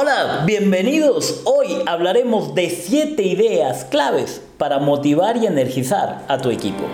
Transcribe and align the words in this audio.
Hola, 0.00 0.44
bienvenidos. 0.46 1.42
Hoy 1.44 1.82
hablaremos 1.84 2.54
de 2.54 2.70
7 2.70 3.20
ideas 3.20 3.84
claves 3.84 4.40
para 4.56 4.78
motivar 4.78 5.36
y 5.38 5.46
energizar 5.46 6.24
a 6.28 6.38
tu 6.38 6.50
equipo. 6.50 6.84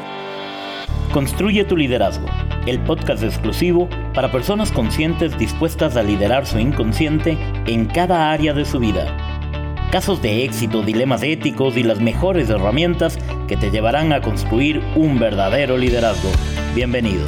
Construye 1.12 1.64
tu 1.64 1.76
liderazgo, 1.76 2.25
el 2.67 2.80
podcast 2.80 3.22
exclusivo 3.22 3.90
para 4.14 4.32
personas 4.32 4.72
conscientes 4.72 5.36
dispuestas 5.36 5.98
a 5.98 6.02
liderar 6.02 6.46
su 6.46 6.58
inconsciente 6.58 7.36
en 7.67 7.84
cada 7.84 8.32
área 8.32 8.54
de 8.54 8.64
su 8.64 8.79
vida. 8.79 9.14
Casos 9.91 10.23
de 10.23 10.43
éxito, 10.43 10.80
dilemas 10.80 11.23
éticos 11.23 11.77
y 11.77 11.82
las 11.82 12.00
mejores 12.00 12.48
herramientas 12.48 13.18
que 13.48 13.59
te 13.59 13.71
llevarán 13.71 14.14
a 14.14 14.23
construir 14.23 14.82
un 14.96 15.18
verdadero 15.18 15.77
liderazgo. 15.77 16.30
Bienvenido. 16.75 17.27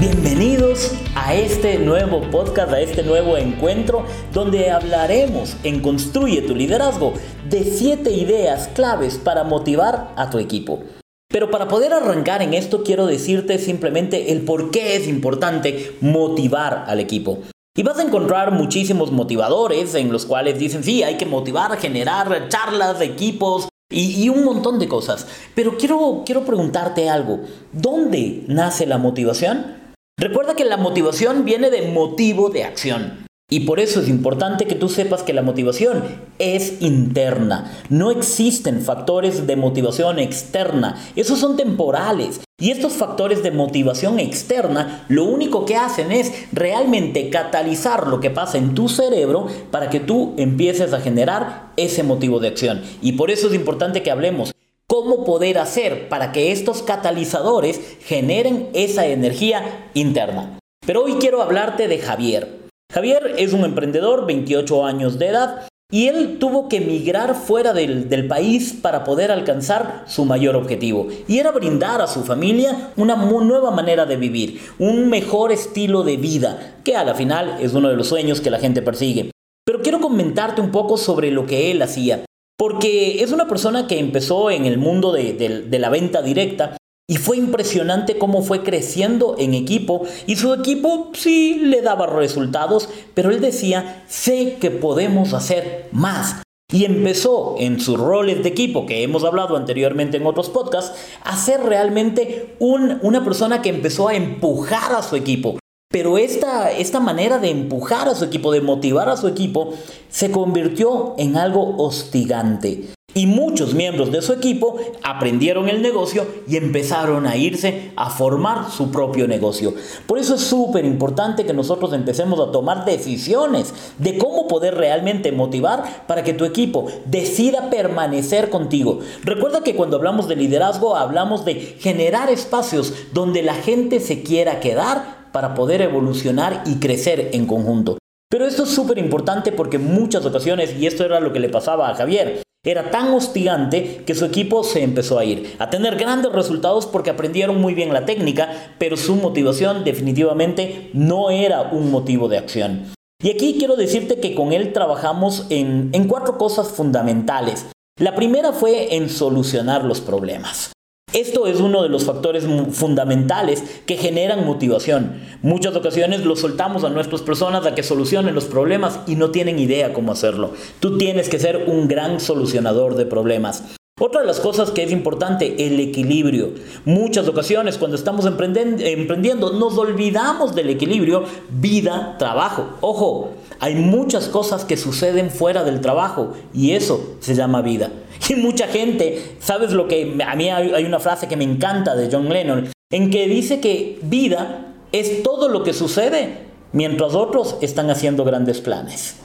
Bienvenidos 0.00 0.92
a 1.16 1.34
este 1.34 1.76
nuevo 1.76 2.20
podcast, 2.30 2.72
a 2.72 2.80
este 2.80 3.02
nuevo 3.02 3.36
encuentro 3.36 4.04
donde 4.32 4.70
hablaremos 4.70 5.56
en 5.64 5.80
Construye 5.80 6.42
tu 6.42 6.54
liderazgo 6.54 7.14
de 7.50 7.64
7 7.64 8.08
ideas 8.12 8.68
claves 8.68 9.18
para 9.18 9.42
motivar 9.42 10.12
a 10.14 10.30
tu 10.30 10.38
equipo. 10.38 10.84
Pero 11.28 11.50
para 11.50 11.66
poder 11.66 11.92
arrancar 11.92 12.42
en 12.42 12.54
esto 12.54 12.84
quiero 12.84 13.06
decirte 13.06 13.58
simplemente 13.58 14.30
el 14.30 14.42
por 14.42 14.70
qué 14.70 14.94
es 14.94 15.08
importante 15.08 15.96
motivar 16.00 16.84
al 16.86 17.00
equipo. 17.00 17.40
Y 17.76 17.82
vas 17.82 17.98
a 17.98 18.04
encontrar 18.04 18.52
muchísimos 18.52 19.10
motivadores 19.10 19.96
en 19.96 20.12
los 20.12 20.26
cuales 20.26 20.60
dicen, 20.60 20.84
sí, 20.84 21.02
hay 21.02 21.16
que 21.16 21.26
motivar, 21.26 21.76
generar 21.76 22.48
charlas, 22.48 23.00
equipos, 23.00 23.68
y, 23.90 24.22
y, 24.22 24.28
un 24.28 24.44
montón 24.44 24.78
de 24.78 24.86
cosas. 24.86 25.26
Pero 25.54 25.78
quiero, 25.78 26.22
quiero 26.26 26.44
preguntarte 26.44 27.08
algo. 27.08 27.40
¿Dónde 27.72 28.44
nace 28.46 28.84
la 28.86 28.98
motivación? 28.98 29.77
Recuerda 30.18 30.56
que 30.56 30.64
la 30.64 30.76
motivación 30.76 31.44
viene 31.44 31.70
de 31.70 31.92
motivo 31.92 32.50
de 32.50 32.64
acción. 32.64 33.24
Y 33.48 33.60
por 33.60 33.78
eso 33.78 34.00
es 34.00 34.08
importante 34.08 34.66
que 34.66 34.74
tú 34.74 34.88
sepas 34.88 35.22
que 35.22 35.32
la 35.32 35.42
motivación 35.42 36.02
es 36.40 36.82
interna. 36.82 37.72
No 37.88 38.10
existen 38.10 38.80
factores 38.80 39.46
de 39.46 39.54
motivación 39.54 40.18
externa. 40.18 41.00
Esos 41.14 41.38
son 41.38 41.56
temporales. 41.56 42.40
Y 42.58 42.72
estos 42.72 42.94
factores 42.94 43.44
de 43.44 43.52
motivación 43.52 44.18
externa 44.18 45.06
lo 45.08 45.22
único 45.22 45.64
que 45.64 45.76
hacen 45.76 46.10
es 46.10 46.32
realmente 46.52 47.30
catalizar 47.30 48.08
lo 48.08 48.18
que 48.18 48.30
pasa 48.30 48.58
en 48.58 48.74
tu 48.74 48.88
cerebro 48.88 49.46
para 49.70 49.88
que 49.88 50.00
tú 50.00 50.34
empieces 50.36 50.92
a 50.92 51.00
generar 51.00 51.70
ese 51.76 52.02
motivo 52.02 52.40
de 52.40 52.48
acción. 52.48 52.82
Y 53.00 53.12
por 53.12 53.30
eso 53.30 53.46
es 53.46 53.54
importante 53.54 54.02
que 54.02 54.10
hablemos 54.10 54.52
cómo 54.88 55.24
poder 55.24 55.58
hacer 55.58 56.08
para 56.08 56.32
que 56.32 56.50
estos 56.50 56.82
catalizadores 56.82 57.80
generen 58.00 58.68
esa 58.72 59.06
energía 59.06 59.90
interna. 59.94 60.58
Pero 60.84 61.04
hoy 61.04 61.16
quiero 61.20 61.42
hablarte 61.42 61.86
de 61.86 61.98
Javier. 61.98 62.58
Javier 62.90 63.34
es 63.36 63.52
un 63.52 63.64
emprendedor, 63.64 64.26
28 64.26 64.86
años 64.86 65.18
de 65.18 65.26
edad, 65.26 65.68
y 65.90 66.08
él 66.08 66.38
tuvo 66.38 66.68
que 66.68 66.78
emigrar 66.78 67.34
fuera 67.34 67.74
del, 67.74 68.08
del, 68.08 68.26
país 68.26 68.74
para 68.74 69.04
poder 69.04 69.30
alcanzar 69.30 70.04
su 70.06 70.24
mayor 70.24 70.56
objetivo. 70.56 71.08
Y 71.28 71.38
era 71.38 71.50
brindar 71.50 72.00
a 72.00 72.06
su 72.06 72.24
familia 72.24 72.92
una 72.96 73.16
nueva 73.16 73.70
manera 73.70 74.06
de 74.06 74.16
vivir, 74.16 74.60
un 74.78 75.08
mejor 75.10 75.52
estilo 75.52 76.02
de 76.02 76.16
vida, 76.16 76.76
que 76.84 76.96
a 76.96 77.04
la 77.04 77.14
final 77.14 77.58
es 77.60 77.74
uno 77.74 77.88
de 77.88 77.96
los 77.96 78.08
sueños 78.08 78.40
que 78.40 78.50
la 78.50 78.58
gente 78.58 78.82
persigue. 78.82 79.30
Pero 79.64 79.82
quiero 79.82 80.00
comentarte 80.00 80.62
un 80.62 80.70
poco 80.70 80.96
sobre 80.96 81.30
lo 81.30 81.46
que 81.46 81.70
él 81.70 81.82
hacía. 81.82 82.24
Porque 82.58 83.22
es 83.22 83.30
una 83.30 83.46
persona 83.46 83.86
que 83.86 84.00
empezó 84.00 84.50
en 84.50 84.66
el 84.66 84.78
mundo 84.78 85.12
de, 85.12 85.64
la 85.70 85.90
venta 85.90 86.22
directa 86.22 86.76
y 87.08 87.16
fue 87.16 87.36
impresionante 87.36 88.18
cómo 88.18 88.42
fue 88.42 88.64
creciendo 88.64 89.36
en 89.38 89.54
equipo 89.54 90.02
y 90.26 90.34
su 90.34 90.52
equipo 90.52 91.12
sí 91.14 91.60
le 91.62 91.82
daba 91.82 92.08
resultados, 92.08 92.88
pero 93.14 93.30
él 93.30 93.40
decía, 93.40 94.04
sé 94.08 94.56
que 94.60 94.72
podemos 94.72 95.34
hacer 95.34 95.88
más. 95.92 96.42
Y 96.70 96.84
empezó 96.84 97.54
en 97.58 97.80
sus 97.80 97.98
roles 97.98 98.42
de 98.42 98.48
equipo, 98.48 98.86
que 98.86 99.04
hemos 99.04 99.22
hablado 99.24 99.56
anteriormente 99.56 100.16
en 100.16 100.26
otros 100.26 100.50
podcasts, 100.50 100.98
a 101.22 101.36
ser 101.36 101.62
realmente 101.62 102.56
una 102.58 103.24
persona 103.24 103.62
que 103.62 103.70
empezó 103.70 104.08
a 104.08 104.16
empujar 104.16 104.92
a 104.92 105.02
su 105.02 105.14
equipo. 105.14 105.58
Pero 105.90 106.18
esta, 106.18 106.70
esta 106.70 107.00
manera 107.00 107.38
de 107.38 107.48
empujar 107.48 108.08
a 108.08 108.14
su 108.14 108.26
equipo, 108.26 108.52
de 108.52 108.60
motivar 108.60 109.08
a 109.08 109.16
su 109.16 109.26
equipo, 109.26 109.72
se 110.10 110.30
convirtió 110.30 111.14
en 111.16 111.38
algo 111.38 111.76
hostigante. 111.78 112.90
Y 113.14 113.26
muchos 113.26 113.72
miembros 113.72 114.12
de 114.12 114.20
su 114.20 114.34
equipo 114.34 114.76
aprendieron 115.02 115.70
el 115.70 115.80
negocio 115.80 116.26
y 116.46 116.56
empezaron 116.56 117.26
a 117.26 117.36
irse 117.36 117.90
a 117.96 118.10
formar 118.10 118.70
su 118.70 118.90
propio 118.90 119.26
negocio. 119.26 119.74
Por 120.06 120.18
eso 120.18 120.34
es 120.34 120.42
súper 120.42 120.84
importante 120.84 121.46
que 121.46 121.54
nosotros 121.54 121.94
empecemos 121.94 122.38
a 122.38 122.52
tomar 122.52 122.84
decisiones 122.84 123.72
de 123.96 124.18
cómo 124.18 124.46
poder 124.46 124.74
realmente 124.74 125.32
motivar 125.32 126.06
para 126.06 126.22
que 126.22 126.34
tu 126.34 126.44
equipo 126.44 126.86
decida 127.06 127.70
permanecer 127.70 128.50
contigo. 128.50 129.00
Recuerda 129.24 129.62
que 129.62 129.74
cuando 129.74 129.96
hablamos 129.96 130.28
de 130.28 130.36
liderazgo 130.36 130.94
hablamos 130.94 131.46
de 131.46 131.54
generar 131.54 132.28
espacios 132.28 132.92
donde 133.14 133.42
la 133.42 133.54
gente 133.54 134.00
se 134.00 134.22
quiera 134.22 134.60
quedar 134.60 135.17
para 135.38 135.54
poder 135.54 135.82
evolucionar 135.82 136.64
y 136.66 136.80
crecer 136.80 137.30
en 137.32 137.46
conjunto. 137.46 137.96
Pero 138.28 138.44
esto 138.44 138.64
es 138.64 138.70
súper 138.70 138.98
importante 138.98 139.52
porque 139.52 139.76
en 139.76 139.94
muchas 139.94 140.26
ocasiones, 140.26 140.74
y 140.76 140.88
esto 140.88 141.04
era 141.04 141.20
lo 141.20 141.32
que 141.32 141.38
le 141.38 141.48
pasaba 141.48 141.88
a 141.88 141.94
Javier, 141.94 142.42
era 142.66 142.90
tan 142.90 143.14
hostigante 143.14 144.02
que 144.04 144.16
su 144.16 144.24
equipo 144.24 144.64
se 144.64 144.82
empezó 144.82 145.16
a 145.16 145.24
ir, 145.24 145.54
a 145.60 145.70
tener 145.70 145.94
grandes 145.94 146.32
resultados 146.32 146.86
porque 146.86 147.10
aprendieron 147.10 147.60
muy 147.60 147.72
bien 147.72 147.92
la 147.92 148.04
técnica, 148.04 148.74
pero 148.78 148.96
su 148.96 149.14
motivación 149.14 149.84
definitivamente 149.84 150.90
no 150.92 151.30
era 151.30 151.70
un 151.70 151.92
motivo 151.92 152.28
de 152.28 152.38
acción. 152.38 152.92
Y 153.22 153.30
aquí 153.30 153.58
quiero 153.60 153.76
decirte 153.76 154.18
que 154.18 154.34
con 154.34 154.52
él 154.52 154.72
trabajamos 154.72 155.46
en, 155.50 155.90
en 155.92 156.08
cuatro 156.08 156.36
cosas 156.36 156.66
fundamentales. 156.66 157.66
La 158.00 158.16
primera 158.16 158.52
fue 158.52 158.96
en 158.96 159.08
solucionar 159.08 159.84
los 159.84 160.00
problemas. 160.00 160.72
Esto 161.14 161.46
es 161.46 161.60
uno 161.60 161.82
de 161.82 161.88
los 161.88 162.04
factores 162.04 162.44
fundamentales 162.72 163.64
que 163.86 163.96
generan 163.96 164.44
motivación. 164.44 165.22
Muchas 165.40 165.74
ocasiones 165.74 166.26
lo 166.26 166.36
soltamos 166.36 166.84
a 166.84 166.90
nuestras 166.90 167.22
personas 167.22 167.64
a 167.64 167.74
que 167.74 167.82
solucionen 167.82 168.34
los 168.34 168.44
problemas 168.44 169.00
y 169.06 169.14
no 169.14 169.30
tienen 169.30 169.58
idea 169.58 169.94
cómo 169.94 170.12
hacerlo. 170.12 170.52
Tú 170.80 170.98
tienes 170.98 171.30
que 171.30 171.38
ser 171.38 171.64
un 171.66 171.88
gran 171.88 172.20
solucionador 172.20 172.94
de 172.94 173.06
problemas. 173.06 173.64
Otra 174.00 174.20
de 174.20 174.28
las 174.28 174.38
cosas 174.38 174.70
que 174.70 174.84
es 174.84 174.92
importante, 174.92 175.66
el 175.66 175.80
equilibrio. 175.80 176.50
Muchas 176.84 177.26
ocasiones 177.26 177.78
cuando 177.78 177.96
estamos 177.96 178.26
emprendiendo 178.26 179.52
nos 179.54 179.76
olvidamos 179.76 180.54
del 180.54 180.70
equilibrio 180.70 181.24
vida-trabajo. 181.48 182.76
Ojo, 182.80 183.30
hay 183.60 183.74
muchas 183.74 184.28
cosas 184.28 184.64
que 184.64 184.76
suceden 184.76 185.30
fuera 185.30 185.64
del 185.64 185.80
trabajo 185.80 186.34
y 186.54 186.72
eso 186.72 187.16
se 187.20 187.34
llama 187.34 187.62
vida. 187.62 187.90
Y 188.28 188.34
mucha 188.34 188.66
gente, 188.66 189.36
¿sabes 189.40 189.72
lo 189.72 189.88
que? 189.88 190.18
A 190.26 190.34
mí 190.34 190.50
hay 190.50 190.84
una 190.84 190.98
frase 190.98 191.28
que 191.28 191.36
me 191.36 191.44
encanta 191.44 191.94
de 191.94 192.10
John 192.12 192.28
Lennon, 192.28 192.68
en 192.90 193.10
que 193.10 193.26
dice 193.26 193.60
que 193.60 193.98
vida 194.02 194.74
es 194.92 195.22
todo 195.22 195.48
lo 195.48 195.62
que 195.62 195.72
sucede 195.72 196.40
mientras 196.72 197.14
otros 197.14 197.56
están 197.62 197.90
haciendo 197.90 198.24
grandes 198.24 198.60
planes. 198.60 199.16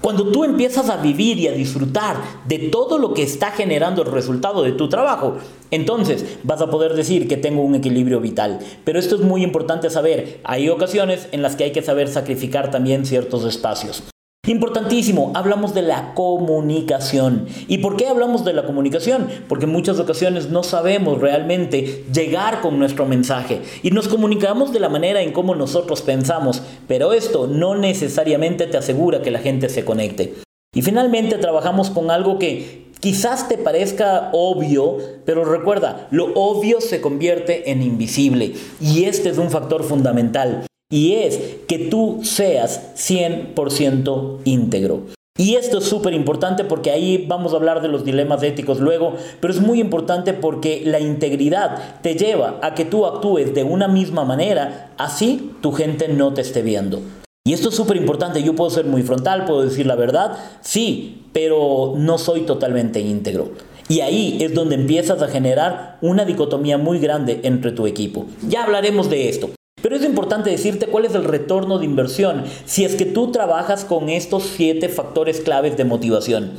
Cuando 0.00 0.28
tú 0.28 0.44
empiezas 0.44 0.88
a 0.88 0.96
vivir 0.96 1.38
y 1.38 1.48
a 1.48 1.52
disfrutar 1.52 2.16
de 2.48 2.58
todo 2.58 2.98
lo 2.98 3.12
que 3.12 3.22
está 3.22 3.50
generando 3.50 4.02
el 4.02 4.10
resultado 4.10 4.62
de 4.62 4.72
tu 4.72 4.88
trabajo, 4.88 5.36
entonces 5.70 6.38
vas 6.42 6.62
a 6.62 6.70
poder 6.70 6.94
decir 6.94 7.28
que 7.28 7.36
tengo 7.36 7.62
un 7.62 7.74
equilibrio 7.74 8.18
vital. 8.18 8.60
Pero 8.84 8.98
esto 8.98 9.16
es 9.16 9.20
muy 9.20 9.42
importante 9.42 9.90
saber. 9.90 10.40
Hay 10.44 10.70
ocasiones 10.70 11.28
en 11.32 11.42
las 11.42 11.54
que 11.54 11.64
hay 11.64 11.72
que 11.72 11.82
saber 11.82 12.08
sacrificar 12.08 12.70
también 12.70 13.04
ciertos 13.04 13.44
espacios. 13.44 14.02
Importantísimo, 14.50 15.30
hablamos 15.36 15.74
de 15.74 15.82
la 15.82 16.14
comunicación. 16.14 17.46
¿Y 17.68 17.78
por 17.78 17.96
qué 17.96 18.08
hablamos 18.08 18.44
de 18.44 18.52
la 18.52 18.64
comunicación? 18.64 19.28
Porque 19.48 19.66
en 19.66 19.70
muchas 19.70 20.00
ocasiones 20.00 20.48
no 20.48 20.64
sabemos 20.64 21.20
realmente 21.20 22.04
llegar 22.12 22.60
con 22.60 22.76
nuestro 22.78 23.06
mensaje 23.06 23.60
y 23.84 23.92
nos 23.92 24.08
comunicamos 24.08 24.72
de 24.72 24.80
la 24.80 24.88
manera 24.88 25.20
en 25.22 25.32
cómo 25.32 25.54
nosotros 25.54 26.02
pensamos, 26.02 26.62
pero 26.88 27.12
esto 27.12 27.46
no 27.46 27.76
necesariamente 27.76 28.66
te 28.66 28.76
asegura 28.78 29.22
que 29.22 29.30
la 29.30 29.38
gente 29.38 29.68
se 29.68 29.84
conecte. 29.84 30.34
Y 30.74 30.82
finalmente 30.82 31.36
trabajamos 31.36 31.90
con 31.90 32.10
algo 32.10 32.40
que 32.40 32.86
quizás 32.98 33.46
te 33.46 33.56
parezca 33.56 34.30
obvio, 34.32 34.98
pero 35.26 35.44
recuerda, 35.44 36.08
lo 36.10 36.32
obvio 36.34 36.80
se 36.80 37.00
convierte 37.00 37.70
en 37.70 37.82
invisible 37.82 38.54
y 38.80 39.04
este 39.04 39.28
es 39.28 39.38
un 39.38 39.50
factor 39.50 39.84
fundamental. 39.84 40.66
Y 40.90 41.14
es 41.14 41.38
que 41.68 41.78
tú 41.78 42.20
seas 42.24 42.92
100% 42.96 44.38
íntegro. 44.44 45.02
Y 45.38 45.54
esto 45.54 45.78
es 45.78 45.84
súper 45.84 46.12
importante 46.12 46.64
porque 46.64 46.90
ahí 46.90 47.24
vamos 47.26 47.52
a 47.52 47.56
hablar 47.56 47.80
de 47.80 47.88
los 47.88 48.04
dilemas 48.04 48.42
éticos 48.42 48.80
luego, 48.80 49.14
pero 49.40 49.54
es 49.54 49.60
muy 49.60 49.80
importante 49.80 50.34
porque 50.34 50.82
la 50.84 51.00
integridad 51.00 52.00
te 52.02 52.14
lleva 52.14 52.58
a 52.60 52.74
que 52.74 52.84
tú 52.84 53.06
actúes 53.06 53.54
de 53.54 53.62
una 53.62 53.88
misma 53.88 54.24
manera, 54.24 54.92
así 54.98 55.52
tu 55.62 55.72
gente 55.72 56.08
no 56.08 56.34
te 56.34 56.42
esté 56.42 56.60
viendo. 56.60 57.00
Y 57.46 57.54
esto 57.54 57.70
es 57.70 57.74
súper 57.74 57.96
importante, 57.96 58.42
yo 58.42 58.54
puedo 58.54 58.68
ser 58.68 58.84
muy 58.84 59.02
frontal, 59.02 59.46
puedo 59.46 59.62
decir 59.62 59.86
la 59.86 59.94
verdad, 59.94 60.36
sí, 60.60 61.24
pero 61.32 61.94
no 61.96 62.18
soy 62.18 62.42
totalmente 62.42 63.00
íntegro. 63.00 63.52
Y 63.88 64.00
ahí 64.00 64.38
es 64.42 64.52
donde 64.52 64.74
empiezas 64.74 65.22
a 65.22 65.28
generar 65.28 65.96
una 66.02 66.26
dicotomía 66.26 66.76
muy 66.76 66.98
grande 66.98 67.40
entre 67.44 67.72
tu 67.72 67.86
equipo. 67.86 68.26
Ya 68.46 68.64
hablaremos 68.64 69.08
de 69.08 69.30
esto. 69.30 69.50
Pero 69.82 69.96
es 69.96 70.04
importante 70.04 70.50
decirte 70.50 70.86
cuál 70.86 71.04
es 71.04 71.14
el 71.14 71.24
retorno 71.24 71.78
de 71.78 71.86
inversión 71.86 72.44
si 72.64 72.84
es 72.84 72.94
que 72.96 73.06
tú 73.06 73.32
trabajas 73.32 73.84
con 73.84 74.08
estos 74.08 74.44
siete 74.44 74.88
factores 74.88 75.40
claves 75.40 75.76
de 75.76 75.84
motivación. 75.84 76.58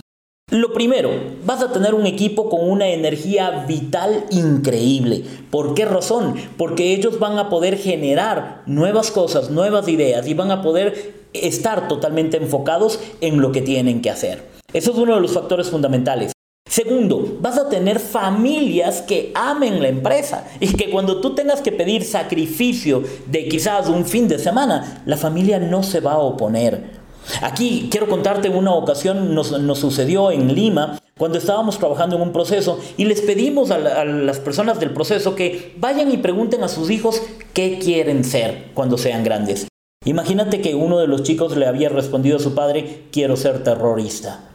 Lo 0.51 0.73
primero, 0.73 1.11
vas 1.45 1.61
a 1.63 1.71
tener 1.71 1.93
un 1.93 2.05
equipo 2.05 2.49
con 2.49 2.69
una 2.69 2.89
energía 2.89 3.63
vital 3.67 4.25
increíble. 4.31 5.23
¿Por 5.49 5.75
qué 5.75 5.85
razón? 5.85 6.35
Porque 6.57 6.93
ellos 6.93 7.19
van 7.19 7.37
a 7.37 7.47
poder 7.47 7.77
generar 7.77 8.63
nuevas 8.65 9.11
cosas, 9.11 9.49
nuevas 9.49 9.87
ideas 9.87 10.27
y 10.27 10.33
van 10.33 10.51
a 10.51 10.61
poder 10.61 11.13
estar 11.31 11.87
totalmente 11.87 12.35
enfocados 12.35 12.99
en 13.21 13.39
lo 13.39 13.53
que 13.53 13.61
tienen 13.61 14.01
que 14.01 14.09
hacer. 14.09 14.45
Eso 14.73 14.91
es 14.91 14.97
uno 14.97 15.15
de 15.15 15.21
los 15.21 15.31
factores 15.31 15.69
fundamentales. 15.69 16.33
Segundo, 16.71 17.37
vas 17.41 17.57
a 17.57 17.67
tener 17.67 17.99
familias 17.99 19.01
que 19.01 19.33
amen 19.35 19.81
la 19.81 19.89
empresa 19.89 20.47
y 20.61 20.71
que 20.71 20.89
cuando 20.89 21.19
tú 21.19 21.35
tengas 21.35 21.59
que 21.59 21.73
pedir 21.73 22.05
sacrificio 22.05 23.03
de 23.25 23.49
quizás 23.49 23.89
un 23.89 24.05
fin 24.05 24.29
de 24.29 24.39
semana, 24.39 25.03
la 25.05 25.17
familia 25.17 25.59
no 25.59 25.83
se 25.83 25.99
va 25.99 26.13
a 26.13 26.19
oponer. 26.19 26.91
Aquí 27.41 27.89
quiero 27.91 28.07
contarte 28.07 28.47
una 28.47 28.73
ocasión, 28.73 29.35
nos, 29.35 29.49
sucedió 29.77 30.31
en 30.31 30.55
Lima, 30.55 30.97
cuando 31.17 31.39
estábamos 31.39 31.77
trabajando 31.77 32.15
en 32.15 32.21
un 32.21 32.31
proceso 32.31 32.79
y 32.95 33.03
les 33.03 33.19
pedimos 33.19 33.69
a, 33.69 33.75
a, 33.75 34.05
las 34.05 34.39
personas 34.39 34.79
del 34.79 34.91
proceso 34.91 35.35
que 35.35 35.73
vayan 35.75 36.09
y 36.09 36.19
pregunten 36.19 36.63
a 36.63 36.69
sus 36.69 36.89
hijos 36.89 37.21
qué 37.53 37.79
quieren 37.79 38.23
ser 38.23 38.69
cuando 38.73 38.97
sean 38.97 39.25
grandes. 39.25 39.67
Imagínate 40.05 40.61
que 40.61 40.73
uno 40.73 40.99
de 40.99 41.07
los 41.07 41.23
chicos 41.23 41.57
le 41.57 41.67
había 41.67 41.89
respondido 41.89 42.37
a 42.37 42.39
su 42.39 42.55
padre, 42.55 43.07
quiero 43.11 43.35
ser 43.35 43.61
terrorista. 43.61 44.50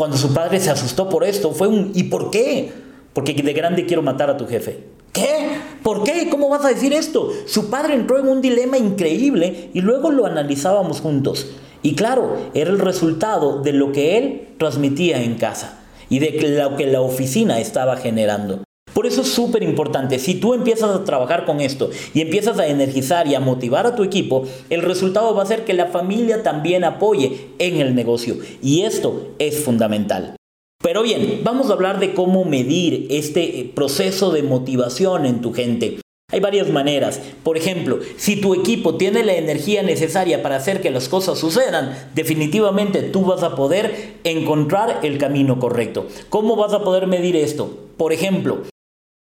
Cuando 0.00 0.16
su 0.16 0.32
padre 0.32 0.58
se 0.60 0.70
asustó 0.70 1.10
por 1.10 1.24
esto, 1.24 1.52
fue 1.52 1.68
un 1.68 1.92
¿y 1.94 2.04
por 2.04 2.30
qué? 2.30 2.72
Porque 3.12 3.34
de 3.34 3.52
grande 3.52 3.84
quiero 3.84 4.00
matar 4.00 4.30
a 4.30 4.38
tu 4.38 4.46
jefe. 4.46 4.84
¿Qué? 5.12 5.58
¿Por 5.82 6.04
qué? 6.04 6.30
¿Cómo 6.30 6.48
vas 6.48 6.64
a 6.64 6.68
decir 6.68 6.94
esto? 6.94 7.28
Su 7.44 7.68
padre 7.68 7.96
entró 7.96 8.18
en 8.18 8.26
un 8.26 8.40
dilema 8.40 8.78
increíble 8.78 9.68
y 9.74 9.82
luego 9.82 10.10
lo 10.10 10.24
analizábamos 10.24 11.02
juntos. 11.02 11.48
Y 11.82 11.96
claro, 11.96 12.34
era 12.54 12.70
el 12.70 12.78
resultado 12.78 13.60
de 13.60 13.74
lo 13.74 13.92
que 13.92 14.16
él 14.16 14.48
transmitía 14.56 15.22
en 15.22 15.34
casa 15.34 15.80
y 16.08 16.18
de 16.18 16.48
lo 16.48 16.76
que 16.76 16.86
la 16.86 17.02
oficina 17.02 17.60
estaba 17.60 17.98
generando. 17.98 18.62
Por 18.94 19.06
eso 19.06 19.22
es 19.22 19.28
súper 19.28 19.62
importante, 19.62 20.18
si 20.18 20.34
tú 20.34 20.54
empiezas 20.54 20.90
a 20.90 21.04
trabajar 21.04 21.44
con 21.44 21.60
esto 21.60 21.90
y 22.12 22.20
empiezas 22.20 22.58
a 22.58 22.66
energizar 22.66 23.28
y 23.28 23.34
a 23.34 23.40
motivar 23.40 23.86
a 23.86 23.94
tu 23.94 24.02
equipo, 24.02 24.44
el 24.68 24.82
resultado 24.82 25.34
va 25.34 25.42
a 25.42 25.46
ser 25.46 25.64
que 25.64 25.74
la 25.74 25.86
familia 25.86 26.42
también 26.42 26.84
apoye 26.84 27.48
en 27.58 27.80
el 27.80 27.94
negocio. 27.94 28.36
Y 28.62 28.82
esto 28.82 29.28
es 29.38 29.60
fundamental. 29.64 30.36
Pero 30.82 31.02
bien, 31.02 31.42
vamos 31.44 31.68
a 31.68 31.74
hablar 31.74 32.00
de 32.00 32.14
cómo 32.14 32.44
medir 32.44 33.06
este 33.10 33.70
proceso 33.74 34.32
de 34.32 34.42
motivación 34.42 35.26
en 35.26 35.42
tu 35.42 35.52
gente. 35.52 35.98
Hay 36.32 36.40
varias 36.40 36.68
maneras. 36.70 37.20
Por 37.42 37.56
ejemplo, 37.56 37.98
si 38.16 38.36
tu 38.40 38.54
equipo 38.54 38.96
tiene 38.96 39.24
la 39.24 39.34
energía 39.34 39.82
necesaria 39.82 40.42
para 40.42 40.56
hacer 40.56 40.80
que 40.80 40.90
las 40.90 41.08
cosas 41.08 41.38
sucedan, 41.38 41.94
definitivamente 42.14 43.02
tú 43.02 43.22
vas 43.22 43.42
a 43.42 43.56
poder 43.56 44.14
encontrar 44.24 45.00
el 45.02 45.18
camino 45.18 45.58
correcto. 45.58 46.06
¿Cómo 46.28 46.56
vas 46.56 46.72
a 46.72 46.82
poder 46.82 47.06
medir 47.06 47.36
esto? 47.36 47.76
Por 47.96 48.12
ejemplo, 48.12 48.62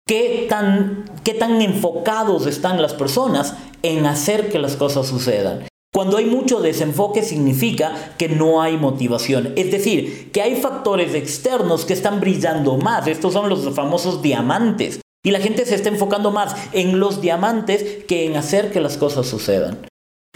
¿Qué 0.08 0.46
tan, 0.48 1.04
¿Qué 1.26 1.34
tan 1.34 1.62
enfocados 1.62 2.48
están 2.48 2.82
las 2.82 2.94
personas 2.94 3.56
en 3.84 4.06
hacer 4.06 4.50
que 4.50 4.58
las 4.58 4.78
cosas 4.78 5.06
sucedan? 5.06 5.68
Cuando 5.94 6.16
hay 6.16 6.26
mucho 6.26 6.62
desenfoque 6.62 7.24
significa 7.24 8.14
que 8.18 8.30
no 8.30 8.62
hay 8.62 8.78
motivación. 8.78 9.52
Es 9.58 9.70
decir, 9.70 10.32
que 10.32 10.42
hay 10.42 10.56
factores 10.56 11.14
externos 11.14 11.84
que 11.84 11.92
están 11.92 12.22
brillando 12.22 12.78
más. 12.78 13.06
Estos 13.06 13.34
son 13.34 13.50
los 13.50 13.74
famosos 13.76 14.22
diamantes. 14.22 15.02
Y 15.26 15.32
la 15.32 15.42
gente 15.42 15.66
se 15.66 15.76
está 15.76 15.90
enfocando 15.90 16.32
más 16.32 16.56
en 16.72 17.02
los 17.02 17.20
diamantes 17.20 18.06
que 18.06 18.26
en 18.26 18.38
hacer 18.38 18.72
que 18.72 18.80
las 18.80 18.96
cosas 18.96 19.28
sucedan. 19.28 19.80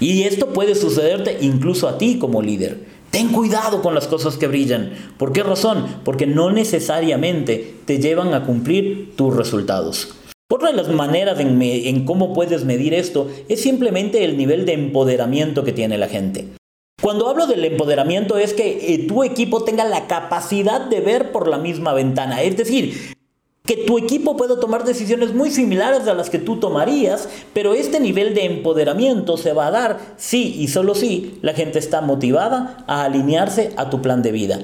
Y 0.01 0.23
esto 0.23 0.51
puede 0.51 0.75
sucederte 0.75 1.37
incluso 1.39 1.87
a 1.87 1.97
ti 1.97 2.19
como 2.19 2.41
líder. 2.41 2.85
Ten 3.11 3.27
cuidado 3.33 3.81
con 3.81 3.93
las 3.93 4.07
cosas 4.07 4.37
que 4.37 4.47
brillan. 4.47 4.93
¿Por 5.17 5.33
qué 5.33 5.43
razón? 5.43 5.85
Porque 6.05 6.25
no 6.25 6.49
necesariamente 6.49 7.75
te 7.85 7.99
llevan 7.99 8.33
a 8.33 8.45
cumplir 8.45 9.17
tus 9.17 9.35
resultados. 9.35 10.15
Otra 10.49 10.69
de 10.69 10.77
las 10.77 10.87
maneras 10.87 11.37
en, 11.39 12.05
cómo 12.05 12.33
puedes 12.33 12.63
medir 12.63 12.93
esto 12.93 13.29
es 13.49 13.61
simplemente 13.61 14.23
el 14.23 14.37
nivel 14.37 14.65
de 14.65 14.73
empoderamiento 14.73 15.65
que 15.65 15.73
tiene 15.73 15.97
la 15.97 16.07
gente. 16.07 16.47
Cuando 17.01 17.27
hablo 17.27 17.47
del 17.47 17.65
empoderamiento 17.65 18.37
es 18.37 18.53
que 18.53 18.93
eh, 18.93 19.07
tu 19.07 19.23
equipo 19.23 19.63
tenga 19.65 19.83
la 19.83 20.07
capacidad 20.07 20.79
de 20.81 21.01
ver 21.01 21.33
por 21.33 21.49
la 21.49 21.57
misma 21.57 21.93
ventana. 21.93 22.41
Es 22.43 22.55
decir, 22.55 23.15
que 23.65 23.77
tu 23.77 23.97
equipo 23.97 24.35
pueda 24.35 24.59
tomar 24.59 24.83
decisiones 24.83 25.33
muy 25.33 25.51
similares 25.51 26.07
a 26.07 26.13
las 26.13 26.29
que 26.29 26.39
tú 26.39 26.59
tomarías, 26.59 27.29
pero 27.53 27.73
este 27.73 27.99
nivel 27.99 28.33
de 28.33 28.45
empoderamiento 28.45 29.37
se 29.37 29.53
va 29.53 29.67
a 29.67 29.71
dar 29.71 29.99
si 30.17 30.61
y 30.61 30.67
solo 30.67 30.95
si 30.95 31.37
la 31.41 31.53
gente 31.53 31.79
está 31.79 32.01
motivada 32.01 32.83
a 32.87 33.03
alinearse 33.03 33.71
a 33.77 33.89
tu 33.89 34.01
plan 34.01 34.21
de 34.23 34.31
vida. 34.31 34.59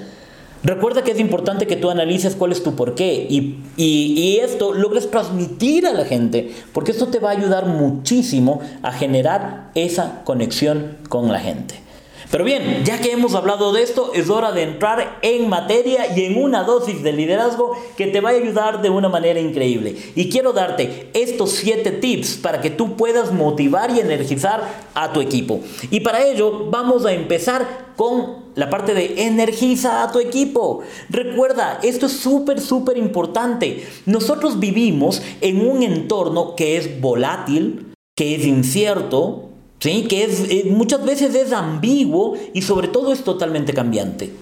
Recuerda 0.64 1.04
que 1.04 1.12
es 1.12 1.20
importante 1.20 1.68
que 1.68 1.76
tú 1.76 1.90
analices 1.90 2.36
cuál 2.36 2.52
es 2.52 2.64
tu 2.64 2.76
porqué 2.76 3.28
y, 3.30 3.60
y, 3.78 4.40
esto 4.40 4.74
logres 4.74 5.10
transmitir 5.12 5.86
a 5.86 5.94
la 5.94 6.04
gente, 6.04 6.52
porque 6.74 6.92
esto 6.92 7.08
te 7.08 7.20
va 7.20 7.30
a 7.30 7.34
ayudar 7.34 7.68
muchísimo 7.68 8.60
a 8.82 8.92
generar 8.92 9.72
esa 9.76 10.24
conexión 10.24 10.98
con 11.10 11.32
la 11.32 11.40
gente. 11.40 11.87
Pero 12.30 12.44
bien, 12.44 12.84
ya 12.84 13.00
que 13.00 13.12
hemos 13.12 13.36
hablado 13.36 13.72
de 13.72 13.84
esto, 13.84 14.12
es 14.14 14.30
hora 14.30 14.52
de 14.52 14.64
entrar 14.64 15.20
en 15.22 15.48
materia 15.48 16.14
y 16.16 16.26
en 16.26 16.42
una 16.42 16.64
dosis 16.64 17.02
de 17.02 17.14
liderazgo 17.14 17.78
que 17.96 18.08
te 18.08 18.20
va 18.20 18.30
a 18.30 18.34
ayudar 18.34 18.82
de 18.82 18.90
una 18.90 19.08
manera 19.08 19.40
increíble. 19.40 19.96
Y 20.14 20.30
quiero 20.30 20.52
darte 20.52 21.10
estos 21.14 21.52
7 21.52 21.90
tips 21.92 22.36
para 22.36 22.60
que 22.60 22.70
tú 22.70 22.98
puedas 22.98 23.32
motivar 23.32 23.92
y 23.92 24.02
energizar 24.02 24.62
a 24.94 25.14
tu 25.14 25.22
equipo. 25.22 25.62
Y 25.90 26.02
para 26.02 26.26
ello 26.26 26.66
vamos 26.70 27.06
a 27.06 27.14
empezar 27.14 27.88
con 27.96 28.48
la 28.56 28.70
parte 28.70 28.94
de 28.94 29.24
energiza 29.24 30.04
a 30.04 30.12
tu 30.12 30.20
equipo. 30.20 30.82
Recuerda, 31.10 31.80
esto 31.82 32.08
es 32.08 32.14
súper, 32.14 32.60
súper 32.60 32.98
importante. 32.98 33.88
Nosotros 34.06 34.60
vivimos 34.60 35.22
en 35.40 35.66
un 35.66 35.82
entorno 35.82 36.56
que 36.56 36.78
es 36.78 37.00
volátil, 37.00 37.94
que 38.16 38.36
es 38.36 38.46
incierto, 38.46 39.50
¿sí? 39.80 40.04
que 40.04 40.24
es, 40.24 40.50
eh, 40.50 40.66
muchas 40.70 41.06
veces 41.06 41.36
es 41.36 41.52
ambiguo 41.52 42.38
y 42.54 42.62
sobre 42.62 42.88
todo 42.88 43.14
es 43.14 43.24
totalmente 43.24 43.74
cambiante. 43.74 44.34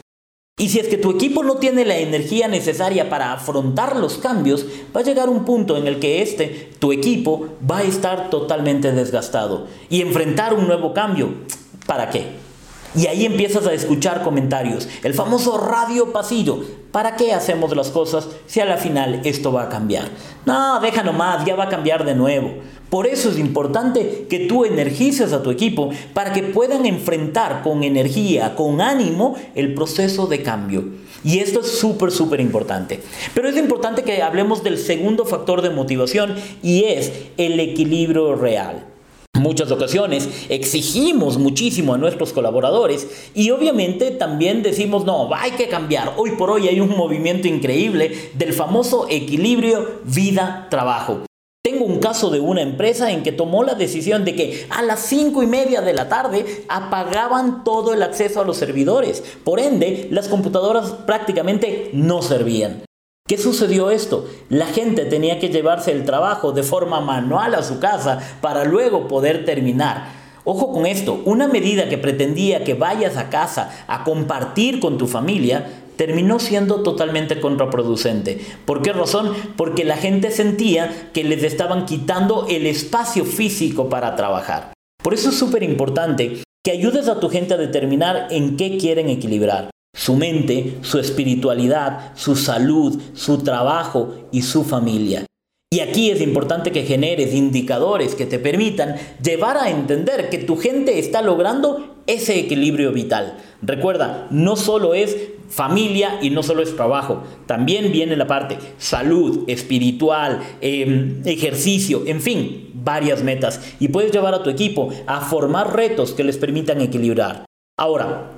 Y 0.57 0.69
si 0.69 0.79
es 0.79 0.87
que 0.87 0.97
tu 0.97 1.11
equipo 1.11 1.43
no 1.43 1.57
tiene 1.57 1.83
la 1.83 1.97
energía 1.97 2.47
necesaria 2.47 3.09
para 3.09 3.33
afrontar 3.33 3.97
los 3.97 4.17
cambios, 4.17 4.65
va 4.95 5.01
a 5.01 5.03
llegar 5.03 5.27
un 5.27 5.43
punto 5.43 5.75
en 5.75 5.85
el 5.85 5.99
que 5.99 6.21
este, 6.21 6.71
tu 6.79 6.93
equipo, 6.93 7.49
va 7.69 7.79
a 7.79 7.83
estar 7.83 8.29
totalmente 8.29 8.93
desgastado. 8.93 9.67
Y 9.89 10.01
enfrentar 10.01 10.53
un 10.53 10.67
nuevo 10.67 10.93
cambio, 10.93 11.33
¿para 11.85 12.09
qué? 12.09 12.44
Y 12.95 13.07
ahí 13.07 13.25
empiezas 13.25 13.67
a 13.67 13.73
escuchar 13.73 14.23
comentarios. 14.23 14.87
El 15.03 15.13
famoso 15.13 15.57
radio 15.57 16.13
pasillo. 16.13 16.63
¿Para 16.91 17.17
qué 17.17 17.33
hacemos 17.33 17.75
las 17.75 17.89
cosas 17.89 18.29
si 18.47 18.61
a 18.61 18.65
la 18.65 18.77
final 18.77 19.19
esto 19.25 19.51
va 19.51 19.63
a 19.63 19.69
cambiar? 19.69 20.05
No, 20.45 20.79
deja 20.79 21.03
nomás, 21.03 21.45
ya 21.45 21.55
va 21.55 21.65
a 21.65 21.69
cambiar 21.69 22.05
de 22.05 22.15
nuevo. 22.15 22.53
Por 22.89 23.05
eso 23.07 23.29
es 23.29 23.37
importante 23.37 24.27
que 24.29 24.47
tú 24.47 24.63
energices 24.63 25.33
a 25.33 25.43
tu 25.43 25.51
equipo 25.51 25.89
para 26.13 26.31
que 26.31 26.43
puedan 26.43 26.85
enfrentar 26.85 27.63
con 27.63 27.83
energía, 27.83 28.55
con 28.55 28.79
ánimo, 28.79 29.35
el 29.55 29.73
proceso 29.73 30.27
de 30.27 30.41
cambio. 30.41 30.85
Y 31.23 31.39
esto 31.39 31.59
es 31.61 31.77
súper, 31.77 32.11
súper 32.11 32.39
importante. 32.39 33.01
Pero 33.33 33.49
es 33.49 33.57
importante 33.57 34.03
que 34.03 34.21
hablemos 34.21 34.63
del 34.63 34.77
segundo 34.77 35.25
factor 35.25 35.61
de 35.61 35.71
motivación 35.71 36.35
y 36.63 36.85
es 36.85 37.11
el 37.35 37.59
equilibrio 37.59 38.35
real 38.35 38.94
muchas 39.45 39.69
ocasiones 39.71 40.27
exigimos 40.49 41.37
muchísimo 41.37 41.93
a 41.93 41.97
nuestros 41.99 42.33
colaboradores 42.33 43.29
y 43.35 43.51
obviamente 43.51 44.09
también 44.09 44.63
decimos, 44.63 45.05
no, 45.05 45.29
hay 45.33 45.51
que 45.51 45.69
cambiar. 45.69 46.13
Hoy 46.17 46.31
por 46.31 46.49
hoy 46.49 46.67
hay 46.67 46.79
un 46.79 46.97
movimiento 46.97 47.47
increíble 47.47 48.31
del 48.33 48.53
famoso 48.53 49.05
equilibrio 49.09 50.01
vida-trabajo. 50.03 51.21
Tengo 51.63 51.85
un 51.85 51.99
caso 51.99 52.29
de 52.29 52.39
una 52.39 52.61
empresa 52.61 53.11
en 53.11 53.23
que 53.23 53.31
tomó 53.31 53.63
la 53.63 53.73
decisión 53.73 54.23
de 54.23 54.35
que 54.35 54.67
a 54.69 54.83
las 54.83 54.99
cinco 54.99 55.41
y 55.41 55.47
media 55.47 55.81
de 55.81 55.93
la 55.93 56.09
tarde 56.09 56.45
apagaban 56.67 57.63
todo 57.63 57.93
el 57.93 58.03
acceso 58.03 58.41
a 58.41 58.45
los 58.45 58.57
servidores. 58.57 59.23
Por 59.43 59.59
ende, 59.59 60.07
las 60.11 60.27
computadoras 60.27 60.91
prácticamente 61.05 61.89
no 61.91 62.21
servían. 62.21 62.84
¿Qué 63.27 63.39
sucedió 63.39 63.89
esto? 63.89 64.29
La 64.49 64.67
gente 64.67 65.03
tenía 65.03 65.39
que 65.39 65.49
llevarse 65.49 65.91
el 65.91 66.05
trabajo 66.05 66.51
de 66.51 66.61
forma 66.61 67.01
manual 67.01 67.55
a 67.55 67.63
su 67.63 67.79
casa 67.79 68.19
para 68.39 68.65
luego 68.65 69.07
poder 69.07 69.45
terminar. 69.45 70.09
Ojo 70.43 70.71
con 70.71 70.85
esto, 70.85 71.23
una 71.25 71.47
medida 71.47 71.89
que 71.89 71.97
pretendía 71.97 72.63
que 72.63 72.75
vayas 72.75 73.17
a 73.17 73.31
casa 73.31 73.83
a 73.87 74.03
compartir 74.03 74.79
con 74.79 74.99
tu 74.99 75.07
familia 75.07 75.67
terminó 75.95 76.37
siendo 76.37 76.83
totalmente 76.83 77.39
contraproducente. 77.39 78.39
¿Por 78.63 78.83
qué 78.83 78.93
razón? 78.93 79.33
Porque 79.57 79.85
la 79.85 79.97
gente 79.97 80.29
sentía 80.29 81.09
que 81.11 81.23
les 81.23 81.41
estaban 81.41 81.87
quitando 81.87 82.45
el 82.47 82.67
espacio 82.67 83.25
físico 83.25 83.89
para 83.89 84.15
trabajar. 84.15 84.73
Por 85.01 85.15
eso 85.15 85.29
es 85.29 85.35
súper 85.35 85.63
importante 85.63 86.43
que 86.63 86.71
ayudes 86.71 87.07
a 87.07 87.19
tu 87.19 87.29
gente 87.29 87.55
a 87.55 87.57
determinar 87.57 88.27
en 88.29 88.55
qué 88.55 88.77
quieren 88.77 89.09
equilibrar 89.09 89.71
su 89.95 90.15
mente, 90.15 90.77
su 90.81 90.99
espiritualidad, 90.99 92.11
su 92.15 92.35
salud, 92.35 93.01
su 93.13 93.39
trabajo 93.39 94.13
y 94.31 94.43
su 94.43 94.63
familia. 94.63 95.25
Y 95.71 95.79
aquí 95.79 96.11
es 96.11 96.21
importante 96.21 96.71
que 96.71 96.83
generes 96.83 97.33
indicadores 97.33 98.15
que 98.15 98.25
te 98.25 98.39
permitan 98.39 98.95
llevar 99.21 99.57
a 99.57 99.69
entender 99.69 100.29
que 100.29 100.37
tu 100.37 100.57
gente 100.57 100.99
está 100.99 101.21
logrando 101.21 101.95
ese 102.07 102.39
equilibrio 102.39 102.91
vital. 102.91 103.37
Recuerda, 103.61 104.27
no 104.29 104.55
solo 104.55 104.93
es 104.93 105.17
familia 105.49 106.19
y 106.21 106.29
no 106.29 106.43
solo 106.43 106.61
es 106.61 106.75
trabajo, 106.75 107.23
también 107.45 107.91
viene 107.91 108.15
la 108.15 108.27
parte 108.27 108.57
salud, 108.77 109.43
espiritual, 109.47 110.41
em, 110.61 111.21
ejercicio, 111.25 112.03
en 112.05 112.21
fin, 112.21 112.69
varias 112.73 113.23
metas. 113.23 113.59
Y 113.79 113.87
puedes 113.87 114.11
llevar 114.11 114.33
a 114.33 114.43
tu 114.43 114.49
equipo 114.49 114.89
a 115.07 115.21
formar 115.21 115.75
retos 115.75 116.13
que 116.13 116.23
les 116.23 116.37
permitan 116.37 116.79
equilibrar. 116.81 117.45
Ahora, 117.77 118.31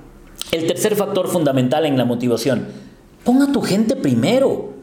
el 0.51 0.67
tercer 0.67 0.95
factor 0.95 1.27
fundamental 1.27 1.85
en 1.85 1.97
la 1.97 2.05
motivación, 2.05 2.67
pon 3.23 3.41
a 3.41 3.51
tu 3.51 3.61
gente 3.61 3.95
primero. 3.95 4.73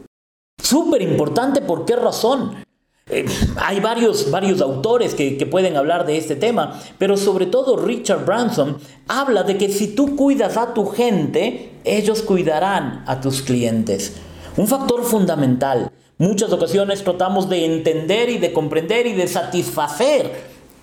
Súper 0.61 1.01
importante, 1.01 1.61
¿por 1.61 1.85
qué 1.85 1.95
razón? 1.95 2.65
Eh, 3.07 3.23
hay 3.57 3.79
varios, 3.81 4.31
varios 4.31 4.61
autores 4.61 5.13
que, 5.13 5.33
pueden 5.45 5.77
hablar 5.77 6.07
de 6.07 6.17
este 6.17 6.35
tema, 6.35 6.79
pero 6.97 7.17
sobre 7.17 7.45
todo 7.45 7.77
Richard 7.77 8.25
Branson 8.25 8.77
habla 9.07 9.43
de 9.43 9.57
que 9.57 9.69
si 9.69 9.89
tú 9.89 10.15
cuidas 10.15 10.57
a 10.57 10.73
tu 10.73 10.87
gente, 10.87 11.71
ellos 11.83 12.23
cuidarán 12.23 13.03
a 13.05 13.21
tus 13.21 13.43
clientes. 13.43 14.15
Un 14.57 14.67
factor 14.67 15.03
fundamental. 15.03 15.91
Muchas 16.17 16.51
ocasiones 16.51 17.03
tratamos 17.03 17.47
de 17.47 17.65
entender 17.65 18.29
y 18.29 18.39
de 18.39 18.53
comprender 18.53 19.05
y 19.05 19.13
de 19.13 19.27
satisfacer 19.27 20.31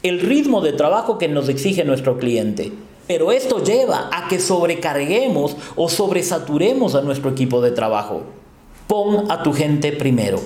el 0.04 0.20
ritmo 0.20 0.60
de 0.60 0.74
trabajo 0.74 1.18
que 1.18 1.26
nos 1.26 1.48
exige 1.48 1.84
nuestro 1.84 2.18
cliente. 2.18 2.70
Pero 3.06 3.32
esto 3.32 3.62
lleva 3.62 4.08
a 4.12 4.28
que 4.28 4.38
sobrecarguemos 4.38 5.56
o 5.76 5.88
sobresaturemos 5.88 6.94
a 6.94 7.02
nuestro 7.02 7.30
equipo 7.30 7.60
de 7.60 7.72
trabajo. 7.72 8.22
Pon 8.86 9.30
a 9.30 9.42
tu 9.42 9.52
gente 9.52 9.92
primero. 9.92 10.40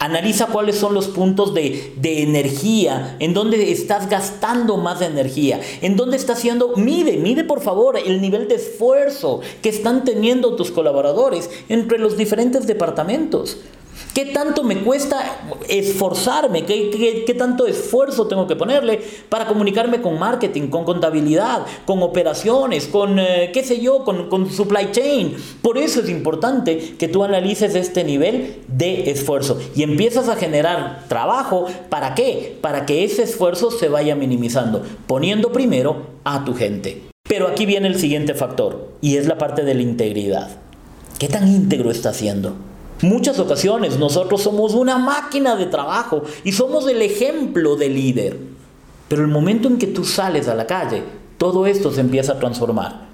Analiza 0.00 0.46
cuáles 0.46 0.76
son 0.76 0.94
los 0.94 1.08
puntos 1.08 1.52
de, 1.52 1.92
energía, 2.02 3.16
en 3.18 3.34
donde 3.34 3.70
estás 3.70 4.08
gastando 4.08 4.78
más 4.78 5.02
energía, 5.02 5.60
en 5.82 5.94
dónde 5.94 6.16
estás 6.16 6.38
haciendo, 6.38 6.74
mide, 6.76 7.18
mide 7.18 7.44
por 7.44 7.60
favor 7.60 7.98
el 7.98 8.22
nivel 8.22 8.48
de 8.48 8.54
esfuerzo 8.54 9.42
que 9.60 9.68
están 9.68 10.04
teniendo 10.04 10.56
tus 10.56 10.70
colaboradores 10.70 11.50
entre 11.68 11.98
los 11.98 12.16
diferentes 12.16 12.66
departamentos. 12.66 13.58
¿Qué 14.14 14.26
tanto 14.26 14.64
me 14.64 14.78
cuesta 14.78 15.40
esforzarme? 15.68 16.64
¿Qué, 16.64 17.34
tanto 17.38 17.66
esfuerzo 17.66 18.26
tengo 18.26 18.46
que 18.46 18.56
ponerle 18.56 19.00
para 19.28 19.46
comunicarme 19.46 20.02
con 20.02 20.18
marketing, 20.18 20.68
con 20.68 20.84
contabilidad, 20.84 21.64
con 21.84 22.02
operaciones, 22.02 22.86
con, 22.86 23.18
eh, 23.18 23.50
qué 23.52 23.62
sé 23.62 23.80
yo, 23.80 24.04
con, 24.04 24.28
con 24.28 24.50
supply 24.50 24.90
chain? 24.90 25.36
Por 25.62 25.78
eso 25.78 26.00
es 26.00 26.08
importante 26.08 26.96
que 26.98 27.08
tú 27.08 27.22
analices 27.22 27.74
este 27.74 28.02
nivel 28.02 28.62
de 28.66 29.10
esfuerzo 29.10 29.58
y 29.76 29.84
empiezas 29.84 30.28
a 30.28 30.36
generar 30.36 31.04
trabajo. 31.08 31.66
¿Para 31.88 32.14
qué? 32.14 32.58
Para 32.60 32.86
que 32.86 33.04
ese 33.04 33.22
esfuerzo 33.22 33.70
se 33.70 33.88
vaya 33.88 34.16
minimizando, 34.16 34.82
poniendo 35.06 35.52
primero 35.52 36.06
a 36.24 36.44
tu 36.44 36.54
gente. 36.54 37.02
Pero 37.28 37.46
aquí 37.46 37.64
viene 37.64 37.86
el 37.86 37.98
siguiente 37.98 38.34
factor 38.34 38.88
y 39.00 39.16
es 39.16 39.26
la 39.26 39.38
parte 39.38 39.62
de 39.62 39.74
la 39.74 39.82
integridad. 39.82 40.50
¿Qué 41.18 41.28
tan 41.28 41.46
íntegro 41.46 41.90
está 41.92 42.08
haciendo? 42.08 42.56
Muchas 43.02 43.38
ocasiones 43.38 43.98
nosotros 43.98 44.42
somos 44.42 44.74
una 44.74 44.98
máquina 44.98 45.56
de 45.56 45.66
trabajo 45.66 46.22
y 46.44 46.52
somos 46.52 46.86
el 46.88 47.00
ejemplo 47.00 47.76
de 47.76 47.88
líder. 47.88 48.38
Pero 49.08 49.22
el 49.22 49.28
momento 49.28 49.68
en 49.68 49.78
que 49.78 49.86
tú 49.86 50.04
sales 50.04 50.48
a 50.48 50.54
la 50.54 50.66
calle, 50.66 51.02
todo 51.38 51.66
esto 51.66 51.90
se 51.92 52.00
empieza 52.00 52.32
a 52.32 52.38
transformar. 52.38 53.08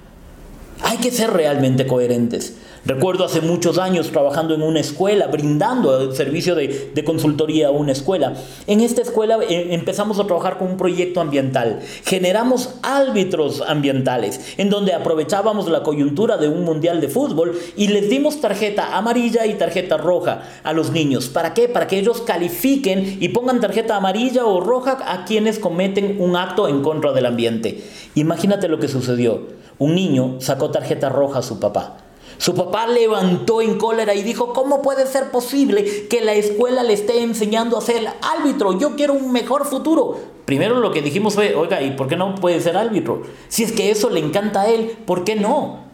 Hay 0.81 0.97
que 0.97 1.11
ser 1.11 1.31
realmente 1.31 1.87
coherentes. 1.87 2.55
Recuerdo 2.85 3.25
hace 3.25 3.41
muchos 3.41 3.77
años 3.77 4.11
trabajando 4.11 4.53
en 4.53 4.61
una 4.61 4.79
escuela, 4.79 5.27
brindando 5.27 5.99
el 5.99 6.15
servicio 6.15 6.55
de, 6.55 7.03
consultoría 7.05 7.67
a 7.67 7.71
una 7.71 7.91
escuela. 7.91 8.33
En 8.65 8.81
esta 8.81 9.01
escuela 9.01 9.39
eh, 9.47 9.67
empezamos 9.71 10.19
a 10.19 10.25
trabajar 10.25 10.57
con 10.57 10.71
un 10.71 10.77
proyecto 10.77 11.21
ambiental. 11.21 11.79
Generamos 12.05 12.75
árbitros 12.83 13.61
ambientales, 13.61 14.55
en 14.57 14.69
donde 14.69 14.93
aprovechábamos 14.93 15.69
la 15.69 15.83
coyuntura 15.83 16.37
de 16.37 16.49
un 16.49 16.63
mundial 16.63 17.01
de 17.01 17.07
fútbol 17.07 17.57
y 17.75 17.87
les 17.87 18.09
dimos 18.09 18.41
tarjeta 18.41 18.97
amarilla 18.97 19.45
y 19.45 19.55
tarjeta 19.55 19.97
roja 19.97 20.43
a 20.63 20.73
los 20.73 20.91
niños. 20.91 21.27
¿Para 21.27 21.53
qué? 21.53 21.67
Para 21.67 21.87
que 21.87 21.99
ellos 21.99 22.21
califiquen 22.21 23.17
y 23.19 23.29
pongan 23.29 23.59
tarjeta 23.59 23.95
amarilla 23.95 24.45
o 24.45 24.59
roja 24.59 24.97
a 25.05 25.25
quienes 25.25 25.59
cometen 25.59 26.17
un 26.19 26.35
acto 26.35 26.67
en 26.67 26.81
contra 26.81 27.11
del 27.13 27.25
ambiente. 27.25 27.83
Imagínate 28.15 28.67
lo 28.67 28.79
que 28.79 28.87
sucedió. 28.87 29.47
Un 29.79 29.95
niño 29.95 30.37
sacó 30.39 30.71
tarjeta 30.71 31.09
roja 31.09 31.39
a 31.39 31.43
su 31.43 31.59
papá. 31.59 32.06
Su 32.37 32.53
papá 32.53 32.87
levantó 32.87 33.61
en 33.61 33.77
cólera 33.77 34.13
y 34.13 34.23
dijo, 34.23 34.53
¿cómo 34.53 34.81
puede 34.81 35.07
ser 35.07 35.31
posible 35.31 36.07
que 36.07 36.21
la 36.21 36.33
escuela 36.33 36.83
le 36.83 36.93
esté 36.93 37.21
enseñando 37.23 37.77
a 37.77 37.81
ser 37.81 38.07
árbitro? 38.21 38.77
Yo 38.77 38.95
quiero 38.95 39.13
un 39.13 39.31
mejor 39.31 39.65
futuro. 39.65 40.17
Primero 40.45 40.79
lo 40.79 40.91
que 40.91 41.01
dijimos 41.01 41.33
fue, 41.33 41.55
oiga, 41.55 41.81
¿y 41.81 41.91
por 41.91 42.07
qué 42.07 42.15
no 42.15 42.35
puede 42.35 42.61
ser 42.61 42.77
árbitro? 42.77 43.23
Si 43.47 43.63
es 43.63 43.71
que 43.71 43.91
eso 43.91 44.09
le 44.09 44.19
encanta 44.19 44.61
a 44.61 44.67
él, 44.69 44.97
¿por 45.05 45.23
qué 45.23 45.35
no? 45.35 45.87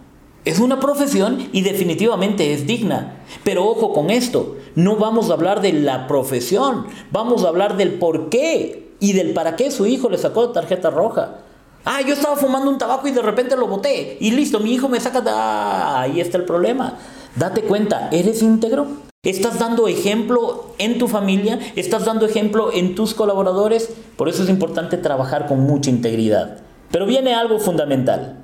Es 0.45 0.59
una 0.59 0.81
profesión 0.81 1.47
y 1.53 1.61
definitivamente 1.61 2.53
es 2.53 2.67
digna. 2.67 3.23
Pero 3.45 3.65
ojo 3.65 3.93
con 3.93 4.09
esto, 4.09 4.57
no 4.75 4.97
vamos 4.97 5.29
a 5.29 5.33
hablar 5.33 5.61
de 5.61 5.71
la 5.71 6.07
profesión, 6.07 6.87
vamos 7.11 7.45
a 7.45 7.47
hablar 7.47 7.77
del 7.77 7.93
por 7.93 8.29
qué 8.29 8.91
y 8.99 9.13
del 9.13 9.33
para 9.33 9.55
qué 9.55 9.71
su 9.71 9.85
hijo 9.85 10.09
le 10.09 10.17
sacó 10.17 10.49
tarjeta 10.49 10.89
roja. 10.89 11.42
Ah, 11.85 12.01
yo 12.01 12.13
estaba 12.13 12.37
fumando 12.37 12.69
un 12.69 12.77
tabaco 12.77 13.07
y 13.07 13.11
de 13.11 13.21
repente 13.21 13.57
lo 13.57 13.67
boté. 13.67 14.17
Y 14.21 14.31
listo, 14.31 14.59
mi 14.59 14.73
hijo 14.73 14.87
me 14.87 14.99
saca. 14.99 15.21
Ah, 15.27 16.01
ahí 16.01 16.21
está 16.21 16.37
el 16.37 16.45
problema. 16.45 16.97
Date 17.35 17.63
cuenta, 17.63 18.09
¿eres 18.11 18.41
íntegro? 18.41 18.87
¿Estás 19.23 19.59
dando 19.59 19.87
ejemplo 19.87 20.73
en 20.77 20.97
tu 20.97 21.07
familia? 21.07 21.59
¿Estás 21.75 22.05
dando 22.05 22.25
ejemplo 22.25 22.71
en 22.73 22.95
tus 22.95 23.13
colaboradores? 23.13 23.89
Por 24.17 24.29
eso 24.29 24.43
es 24.43 24.49
importante 24.49 24.97
trabajar 24.97 25.47
con 25.47 25.61
mucha 25.61 25.89
integridad. 25.89 26.57
Pero 26.91 27.05
viene 27.05 27.33
algo 27.33 27.59
fundamental. 27.59 28.37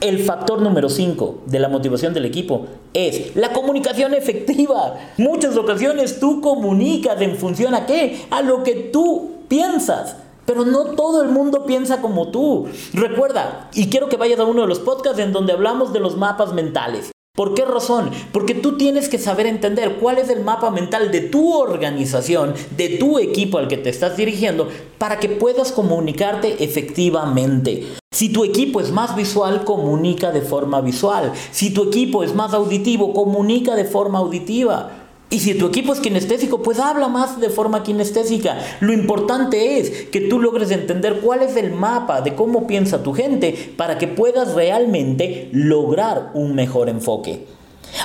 El 0.00 0.18
factor 0.18 0.60
número 0.60 0.88
5 0.88 1.42
de 1.46 1.58
la 1.58 1.68
motivación 1.68 2.12
del 2.12 2.24
equipo 2.24 2.66
es 2.92 3.36
la 3.36 3.52
comunicación 3.52 4.14
efectiva. 4.14 4.96
Muchas 5.16 5.56
ocasiones 5.56 6.20
tú 6.20 6.40
comunicas 6.40 7.20
en 7.20 7.36
función 7.36 7.74
a 7.74 7.86
qué? 7.86 8.22
A 8.30 8.42
lo 8.42 8.62
que 8.62 8.74
tú 8.74 9.32
piensas. 9.48 10.16
Pero 10.46 10.64
no 10.64 10.84
todo 10.96 11.22
el 11.22 11.28
mundo 11.28 11.64
piensa 11.66 12.00
como 12.00 12.30
tú. 12.30 12.68
Recuerda, 12.92 13.70
y 13.74 13.88
quiero 13.88 14.08
que 14.08 14.16
vayas 14.16 14.40
a 14.40 14.44
uno 14.44 14.62
de 14.62 14.68
los 14.68 14.80
podcasts 14.80 15.20
en 15.20 15.32
donde 15.32 15.52
hablamos 15.52 15.92
de 15.92 16.00
los 16.00 16.16
mapas 16.16 16.52
mentales. 16.52 17.12
¿Por 17.34 17.54
qué 17.54 17.64
razón? 17.64 18.10
Porque 18.30 18.52
tú 18.54 18.76
tienes 18.76 19.08
que 19.08 19.16
saber 19.16 19.46
entender 19.46 19.96
cuál 19.96 20.18
es 20.18 20.28
el 20.28 20.44
mapa 20.44 20.70
mental 20.70 21.10
de 21.10 21.22
tu 21.22 21.54
organización, 21.54 22.52
de 22.76 22.90
tu 22.90 23.18
equipo 23.18 23.56
al 23.56 23.68
que 23.68 23.78
te 23.78 23.88
estás 23.88 24.18
dirigiendo, 24.18 24.68
para 24.98 25.18
que 25.18 25.30
puedas 25.30 25.72
comunicarte 25.72 26.62
efectivamente. 26.62 27.86
Si 28.10 28.28
tu 28.28 28.44
equipo 28.44 28.82
es 28.82 28.92
más 28.92 29.16
visual, 29.16 29.64
comunica 29.64 30.30
de 30.30 30.42
forma 30.42 30.82
visual. 30.82 31.32
Si 31.52 31.72
tu 31.72 31.84
equipo 31.84 32.22
es 32.22 32.34
más 32.34 32.52
auditivo, 32.52 33.14
comunica 33.14 33.76
de 33.76 33.86
forma 33.86 34.18
auditiva. 34.18 35.01
Y 35.32 35.40
si 35.40 35.54
tu 35.54 35.68
equipo 35.68 35.94
es 35.94 36.00
kinestésico, 36.00 36.62
pues 36.62 36.78
habla 36.78 37.08
más 37.08 37.40
de 37.40 37.48
forma 37.48 37.82
kinestésica. 37.82 38.58
Lo 38.80 38.92
importante 38.92 39.78
es 39.78 40.08
que 40.08 40.20
tú 40.20 40.38
logres 40.38 40.70
entender 40.70 41.20
cuál 41.22 41.40
es 41.40 41.56
el 41.56 41.72
mapa 41.72 42.20
de 42.20 42.34
cómo 42.34 42.66
piensa 42.66 43.02
tu 43.02 43.14
gente 43.14 43.72
para 43.78 43.96
que 43.96 44.08
puedas 44.08 44.52
realmente 44.52 45.48
lograr 45.52 46.32
un 46.34 46.54
mejor 46.54 46.90
enfoque. 46.90 47.46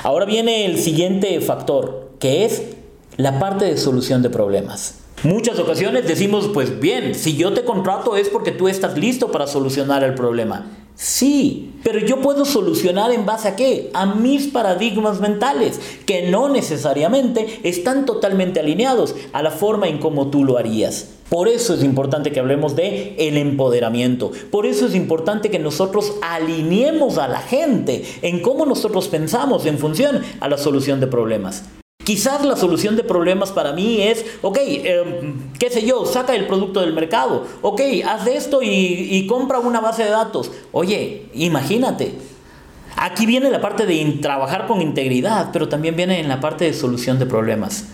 Ahora 0.04 0.24
viene 0.24 0.64
el 0.64 0.78
siguiente 0.78 1.38
factor, 1.42 2.12
que 2.18 2.46
es 2.46 2.62
la 3.18 3.38
parte 3.38 3.66
de 3.66 3.76
solución 3.76 4.22
de 4.22 4.30
problemas. 4.30 4.94
Muchas 5.22 5.58
ocasiones 5.58 6.08
decimos, 6.08 6.48
pues 6.54 6.80
bien, 6.80 7.14
si 7.14 7.36
yo 7.36 7.52
te 7.52 7.62
contrato 7.62 8.16
es 8.16 8.30
porque 8.30 8.52
tú 8.52 8.68
estás 8.68 8.96
listo 8.96 9.30
para 9.30 9.46
solucionar 9.46 10.02
el 10.02 10.14
problema. 10.14 10.77
Sí, 11.00 11.74
pero 11.84 12.00
yo 12.00 12.20
puedo 12.20 12.44
solucionar 12.44 13.12
en 13.12 13.24
base 13.24 13.46
a 13.46 13.54
qué? 13.54 13.88
A 13.94 14.04
mis 14.04 14.48
paradigmas 14.48 15.20
mentales, 15.20 15.80
que 16.06 16.28
no 16.28 16.48
necesariamente 16.48 17.60
están 17.62 18.04
totalmente 18.04 18.58
alineados 18.58 19.14
a 19.32 19.40
la 19.44 19.52
forma 19.52 19.86
en 19.86 19.98
cómo 19.98 20.26
tú 20.26 20.44
lo 20.44 20.58
harías. 20.58 21.10
Por 21.28 21.46
eso 21.46 21.74
es 21.74 21.84
importante 21.84 22.32
que 22.32 22.40
hablemos 22.40 22.74
de 22.74 23.14
el 23.16 23.36
empoderamiento. 23.36 24.32
Por 24.50 24.66
eso 24.66 24.86
es 24.86 24.96
importante 24.96 25.50
que 25.50 25.60
nosotros 25.60 26.14
alineemos 26.20 27.16
a 27.18 27.28
la 27.28 27.42
gente 27.42 28.02
en 28.22 28.42
cómo 28.42 28.66
nosotros 28.66 29.06
pensamos 29.06 29.66
en 29.66 29.78
función 29.78 30.22
a 30.40 30.48
la 30.48 30.58
solución 30.58 30.98
de 30.98 31.06
problemas. 31.06 31.62
Quizás 32.08 32.42
la 32.42 32.56
solución 32.56 32.96
de 32.96 33.04
problemas 33.04 33.52
para 33.52 33.74
mí 33.74 34.00
es, 34.00 34.24
ok, 34.40 34.56
em, 34.62 35.52
qué 35.58 35.68
sé 35.68 35.84
yo, 35.84 36.06
saca 36.06 36.34
el 36.34 36.46
producto 36.46 36.80
del 36.80 36.94
mercado, 36.94 37.44
ok, 37.60 37.82
haz 38.06 38.26
esto 38.26 38.62
y, 38.62 39.08
y 39.10 39.26
compra 39.26 39.58
una 39.58 39.80
base 39.80 40.04
de 40.04 40.10
datos. 40.10 40.50
Oye, 40.72 41.26
imagínate, 41.34 42.14
Aquí 42.96 43.26
viene 43.26 43.50
la 43.50 43.60
parte 43.60 43.84
de 43.84 44.18
trabajar 44.22 44.66
con 44.66 44.80
integridad, 44.80 45.50
pero 45.52 45.68
también 45.68 45.96
viene 45.96 46.18
en 46.18 46.28
la 46.28 46.40
parte 46.40 46.64
de 46.64 46.72
solución 46.72 47.18
de 47.18 47.26
problemas. 47.26 47.84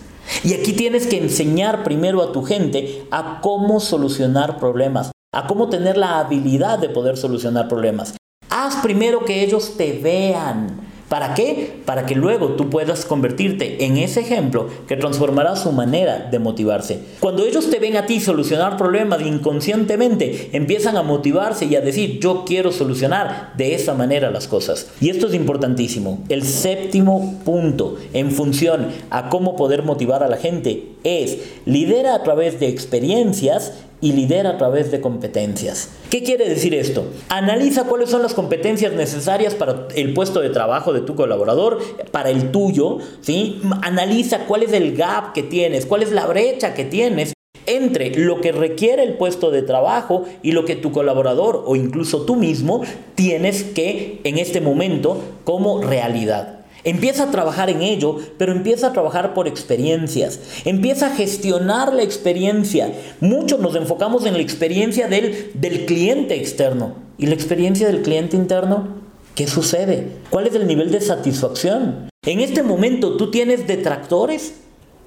Y 0.45 0.53
aquí 0.53 0.71
tienes 0.71 1.07
que 1.07 1.17
enseñar 1.17 1.83
primero 1.83 2.23
a 2.23 2.31
tu 2.31 2.41
gente 2.41 3.05
a 3.11 3.41
cómo 3.41 3.81
solucionar 3.81 4.57
problemas, 4.59 5.11
a 5.33 5.45
cómo 5.45 5.67
tener 5.67 5.97
la 5.97 6.19
habilidad 6.19 6.79
de 6.79 6.87
poder 6.87 7.17
solucionar 7.17 7.67
problemas. 7.67 8.15
Haz 8.49 8.77
primero 8.77 9.25
que 9.25 9.43
ellos 9.43 9.75
te 9.75 9.99
vean, 9.99 10.84
¿Para 11.09 11.35
qué? 11.35 11.81
Para 11.85 12.05
que 12.05 12.15
luego 12.15 12.49
tú 12.49 12.69
puedas 12.69 13.05
convertirte 13.05 13.85
en 13.85 13.97
ese 13.97 14.21
ejemplo 14.21 14.67
que 14.87 14.97
transformará 14.97 15.55
su 15.55 15.71
manera 15.71 16.29
de 16.31 16.39
motivarse. 16.39 16.99
Cuando 17.19 17.45
ellos 17.45 17.69
te 17.69 17.79
ven 17.79 17.95
a 17.95 18.07
ti 18.07 18.19
solucionar 18.19 18.75
problemas 18.75 19.21
inconscientemente, 19.21 20.49
empiezan 20.53 20.97
a 20.97 21.03
motivarse 21.03 21.65
y 21.65 21.75
a 21.75 21.81
decir, 21.81 22.19
yo 22.19 22.43
quiero 22.45 22.71
solucionar 22.71 23.53
de 23.55 23.75
esa 23.75 23.93
manera 23.93 24.31
las 24.31 24.47
cosas. 24.47 24.87
Y 24.99 25.09
esto 25.09 25.27
es 25.27 25.35
importantísimo. 25.35 26.23
El 26.29 26.43
séptimo 26.43 27.39
punto 27.45 27.97
en 28.13 28.31
función 28.31 28.87
a 29.11 29.29
cómo 29.29 29.55
poder 29.55 29.83
motivar 29.83 30.23
a 30.23 30.27
la 30.27 30.37
gente 30.37 30.87
es 31.03 31.37
lidera 31.65 32.15
a 32.15 32.23
través 32.23 32.59
de 32.59 32.67
experiencias 32.67 33.73
y 34.05 34.11
lidera 34.11 34.51
a 34.51 34.57
través 34.59 34.91
de 34.91 35.01
competencias. 35.01 35.89
¿Qué 36.11 36.21
quiere 36.21 36.47
decir 36.47 36.75
esto? 36.75 37.07
Analiza 37.27 37.85
cuáles 37.85 38.11
son 38.11 38.21
las 38.21 38.35
competencias 38.35 38.93
necesarias 38.93 39.55
para 39.55 39.87
el 39.95 40.13
puesto 40.13 40.41
de 40.41 40.51
trabajo 40.51 40.93
de 40.93 41.01
tu 41.01 41.15
colaborador, 41.15 41.79
para 42.11 42.29
el 42.29 42.51
tuyo, 42.51 42.99
¿sí? 43.21 43.59
Analiza 43.81 44.45
cuál 44.45 44.61
es 44.61 44.73
el 44.73 44.95
gap 44.95 45.33
que 45.33 45.41
tienes, 45.41 45.87
cuál 45.87 46.03
es 46.03 46.11
la 46.11 46.27
brecha 46.27 46.75
que 46.75 46.85
tienes 46.85 47.33
entre 47.65 48.11
lo 48.11 48.41
que 48.41 48.51
requiere 48.51 49.01
el 49.01 49.15
puesto 49.15 49.49
de 49.49 49.63
trabajo 49.63 50.25
y 50.43 50.51
lo 50.51 50.65
que 50.65 50.75
tu 50.75 50.91
colaborador 50.91 51.63
o 51.65 51.75
incluso 51.75 52.25
tú 52.25 52.35
mismo 52.35 52.83
tienes 53.15 53.63
que 53.63 54.21
en 54.23 54.37
este 54.37 54.61
momento 54.61 55.19
como 55.45 55.81
realidad. 55.81 56.54
Empieza 56.85 57.23
a 57.23 57.31
trabajar 57.31 57.71
en 57.71 57.81
ello, 57.81 58.19
pero 58.37 58.51
empieza 58.51 58.87
a 58.87 58.93
trabajar 58.93 59.33
por 59.33 59.47
experiencias. 59.47 60.39
Empieza 60.65 61.07
a 61.07 61.15
gestionar 61.15 61.91
la 61.91 62.03
experiencia. 62.03 62.93
Muchos 63.19 63.59
nos 63.59 63.75
enfocamos 63.75 64.25
en 64.25 64.35
la 64.35 64.41
experiencia 64.41 65.07
del, 65.07 65.51
del 65.55 65.85
cliente 65.85 66.35
externo. 66.35 66.93
¿Y 67.17 67.25
la 67.25 67.33
experiencia 67.33 67.87
del 67.87 68.03
cliente 68.03 68.37
interno? 68.37 68.87
¿Qué 69.33 69.47
sucede? 69.47 70.09
¿Cuál 70.29 70.45
es 70.45 70.53
el 70.53 70.67
nivel 70.67 70.91
de 70.91 71.01
satisfacción? 71.01 72.07
En 72.23 72.39
este 72.39 72.61
momento 72.61 73.17
tú 73.17 73.31
tienes 73.31 73.65
detractores, 73.65 74.53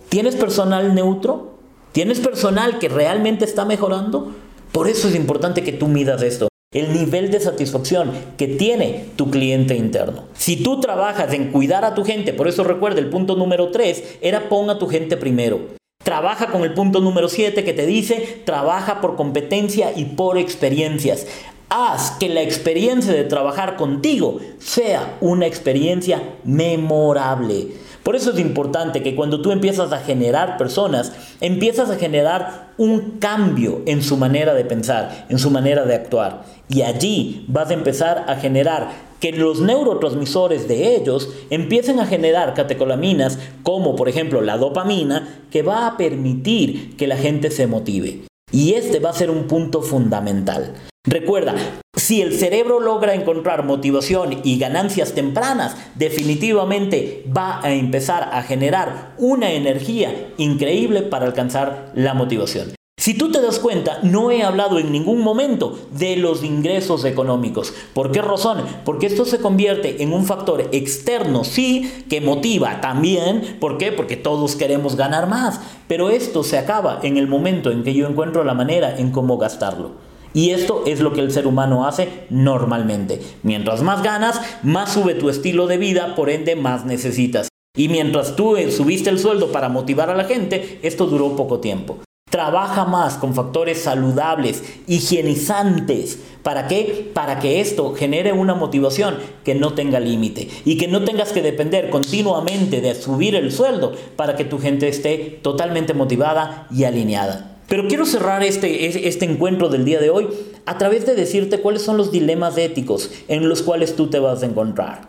tienes 0.09 0.35
personal 0.35 0.97
neutro, 0.97 1.59
tienes 1.93 2.19
personal 2.19 2.81
que 2.81 2.89
realmente 2.89 3.45
está 3.45 3.65
mejorando. 3.65 4.35
Por 4.73 4.89
eso 4.89 5.07
es 5.07 5.15
importante 5.15 5.63
que 5.63 5.73
tú 5.73 5.87
midas 5.87 6.23
esto 6.23 6.49
el 6.71 6.93
nivel 6.93 7.31
de 7.31 7.41
satisfacción 7.41 8.13
que 8.37 8.47
tiene 8.47 9.07
tu 9.17 9.31
cliente 9.31 9.75
interno. 9.75 10.25
Si 10.35 10.63
tú 10.63 10.81
trabajas 10.81 11.33
en 11.33 11.51
cuidar 11.51 11.87
a 11.87 11.95
tu 11.95 12.05
gente, 12.05 12.35
por 12.35 12.47
eso 12.47 12.63
recuerda, 12.63 13.01
el 13.01 13.09
punto 13.09 13.37
número 13.37 13.71
3 13.71 14.19
era 14.21 14.51
pon 14.51 14.69
a 14.69 14.79
tu 14.79 14.87
gente 14.87 15.17
primero. 15.17 15.61
Trabaja 16.05 16.49
con 16.49 16.65
el 16.65 16.75
punto 16.75 17.01
número 17.01 17.31
7 17.31 17.65
que 17.65 17.73
te 17.73 17.87
dice, 17.87 18.43
trabaja 18.45 19.01
por 19.01 19.17
competencia 19.17 19.93
y 19.97 20.05
por 20.05 20.37
experiencias. 20.37 21.27
Haz 21.71 22.11
que 22.13 22.29
la 22.29 22.43
experiencia 22.43 23.15
de 23.15 23.25
trabajar 23.25 23.77
contigo 23.77 24.39
sea 24.59 25.17
una 25.23 25.47
experiencia 25.47 26.23
memorable. 26.45 27.69
Por 28.03 28.17
eso 28.17 28.31
es 28.31 28.39
importante 28.39 29.03
que 29.03 29.15
cuando 29.15 29.43
tú 29.43 29.51
empiezas 29.51 29.93
a 29.93 29.99
generar 29.99 30.57
personas, 30.57 31.13
empiezas 31.41 31.91
a 31.91 31.97
generar 31.97 32.73
un 32.79 33.19
cambio 33.19 33.83
en 33.87 34.03
su 34.03 34.17
manera 34.17 34.55
de 34.55 34.65
pensar, 34.65 35.27
en 35.29 35.39
su 35.39 35.51
manera 35.51 35.85
de 35.85 35.95
actuar. 35.95 36.43
Y 36.69 36.83
allí 36.83 37.45
vas 37.49 37.71
a 37.71 37.75
empezar 37.75 38.25
a 38.29 38.37
generar 38.37 38.89
que 39.21 39.33
los 39.33 39.61
neurotransmisores 39.61 40.69
de 40.69 40.97
ellos 40.97 41.29
empiecen 41.51 41.99
a 42.01 42.07
generar 42.07 42.55
catecolaminas 42.55 43.39
como 43.63 43.97
por 43.97 44.09
ejemplo 44.09 44.41
la 44.41 44.57
dopamina 44.57 45.43
que 45.51 45.63
va 45.63 45.87
a 45.87 45.97
permitir 45.97 46.97
que 46.97 47.07
la 47.07 47.17
gente 47.17 47.51
se 47.51 47.67
motive. 47.67 48.29
Y 48.59 48.75
este 48.75 48.99
va 48.99 49.11
a 49.11 49.13
ser 49.13 49.31
un 49.31 49.45
punto 49.47 49.83
fundamental. 49.83 50.75
Recuerda, 51.07 51.55
si 51.95 52.23
el 52.23 52.37
cerebro 52.37 52.81
logra 52.81 53.15
encontrar 53.15 53.65
motivación 53.65 54.41
y 54.43 54.59
ganancias 54.59 55.13
tempranas, 55.13 55.77
definitivamente 55.95 57.25
va 57.25 57.61
a 57.63 57.73
empezar 57.73 58.31
a 58.33 58.43
generar 58.43 59.15
una 59.17 59.53
energía 59.53 60.33
increíble 60.39 61.03
para 61.03 61.27
alcanzar 61.27 61.93
la 61.95 62.15
motivación. 62.15 62.78
Si 62.99 63.15
tú 63.15 63.31
te 63.31 63.41
das 63.41 63.61
cuenta, 63.61 64.01
no 64.03 64.33
he 64.33 64.43
hablado 64.43 64.81
en 64.81 64.91
ningún 64.91 65.23
momento 65.23 65.79
de 65.93 66.17
los 66.17 66.43
ingresos 66.43 67.05
económicos. 67.05 67.73
¿Por 67.95 68.11
qué 68.11 68.23
razón? 68.23 68.65
Porque 68.85 69.07
esto 69.07 69.25
se 69.25 69.39
convierte 69.39 70.03
en 70.03 70.13
un 70.13 70.27
factor 70.27 70.69
externo, 70.73 71.45
sí, 71.45 72.05
que 72.11 72.21
motiva 72.21 72.81
también. 72.81 73.57
¿Por 73.61 73.79
qué? 73.79 73.93
Porque 73.93 74.17
todos 74.17 74.57
queremos 74.57 74.97
ganar 74.97 75.29
más. 75.29 75.61
Pero 75.87 76.11
esto 76.11 76.43
se 76.43 76.59
acaba 76.59 76.99
en 77.05 77.19
el 77.19 77.29
momento 77.29 77.71
en 77.71 77.85
que 77.85 77.95
yo 77.95 78.09
encuentro 78.09 78.43
la 78.43 78.55
manera 78.55 78.99
en 78.99 79.13
cómo 79.13 79.39
gastarlo. 79.39 79.93
Y 80.35 80.51
esto 80.51 80.83
es 80.85 80.99
lo 80.99 81.13
que 81.13 81.21
el 81.21 81.31
ser 81.31 81.47
humano 81.47 81.87
hace 81.87 82.27
normalmente. 82.31 83.21
Mientras 83.45 83.81
más 83.81 84.03
ganas, 84.03 84.41
más 84.65 84.93
sube 84.93 85.15
tu 85.15 85.31
estilo 85.31 85.69
de 85.69 85.79
vida, 85.79 86.17
por 86.17 86.31
ende 86.31 86.57
más 86.57 86.85
necesitas. 86.85 87.47
Y 87.77 87.89
mientras 87.89 88.35
tú 88.35 88.57
eh, 88.57 88.73
subiste 88.73 89.09
el 89.09 89.21
sueldo 89.21 89.53
para 89.53 89.69
motivar 89.69 90.11
a 90.11 90.17
la 90.17 90.25
gente, 90.25 90.81
esto 90.83 91.07
duró 91.07 91.37
poco 91.37 91.61
tiempo. 91.61 91.99
Trabaja 92.31 92.85
más 92.85 93.15
con 93.15 93.35
factores 93.35 93.83
saludables, 93.83 94.63
higienizantes. 94.87 96.19
¿Para 96.43 96.69
qué? 96.69 97.11
Para 97.15 97.39
que 97.39 97.61
esto 97.61 97.95
genere 97.95 98.33
una 98.33 98.55
motivación 98.55 99.17
que 99.45 99.55
no 99.55 99.75
tenga 99.75 99.99
límite 99.99 100.49
y 100.65 100.77
que 100.77 100.89
no 100.89 101.05
tengas 101.05 101.33
que 101.33 101.43
depender 101.43 101.91
continuamente 101.91 102.81
de 102.81 102.95
subir 102.95 103.35
el 103.35 103.51
sueldo 103.51 103.93
para 104.17 104.37
que 104.37 104.45
tu 104.45 104.59
gente 104.59 104.89
esté 104.89 105.39
totalmente 105.43 105.95
motivada 105.95 106.67
y 106.71 106.85
alineada. 106.85 107.59
Pero 107.67 107.87
quiero 107.87 108.07
cerrar 108.07 108.43
este, 108.43 109.09
este 109.09 109.25
encuentro 109.27 109.69
del 109.69 109.85
día 109.85 110.01
de 110.01 110.11
hoy 110.11 110.29
a 110.65 110.79
través 110.79 111.07
de 111.07 111.15
decirte 111.15 111.61
cuáles 111.61 111.83
son 111.83 111.97
los 111.97 112.11
dilemas 112.11 112.57
éticos 112.57 113.11
en 113.29 113.49
los 113.49 113.63
cuales 113.63 113.95
tú 113.95 114.09
te 114.09 114.19
vas 114.19 114.43
a 114.43 114.47
encontrar. 114.47 115.09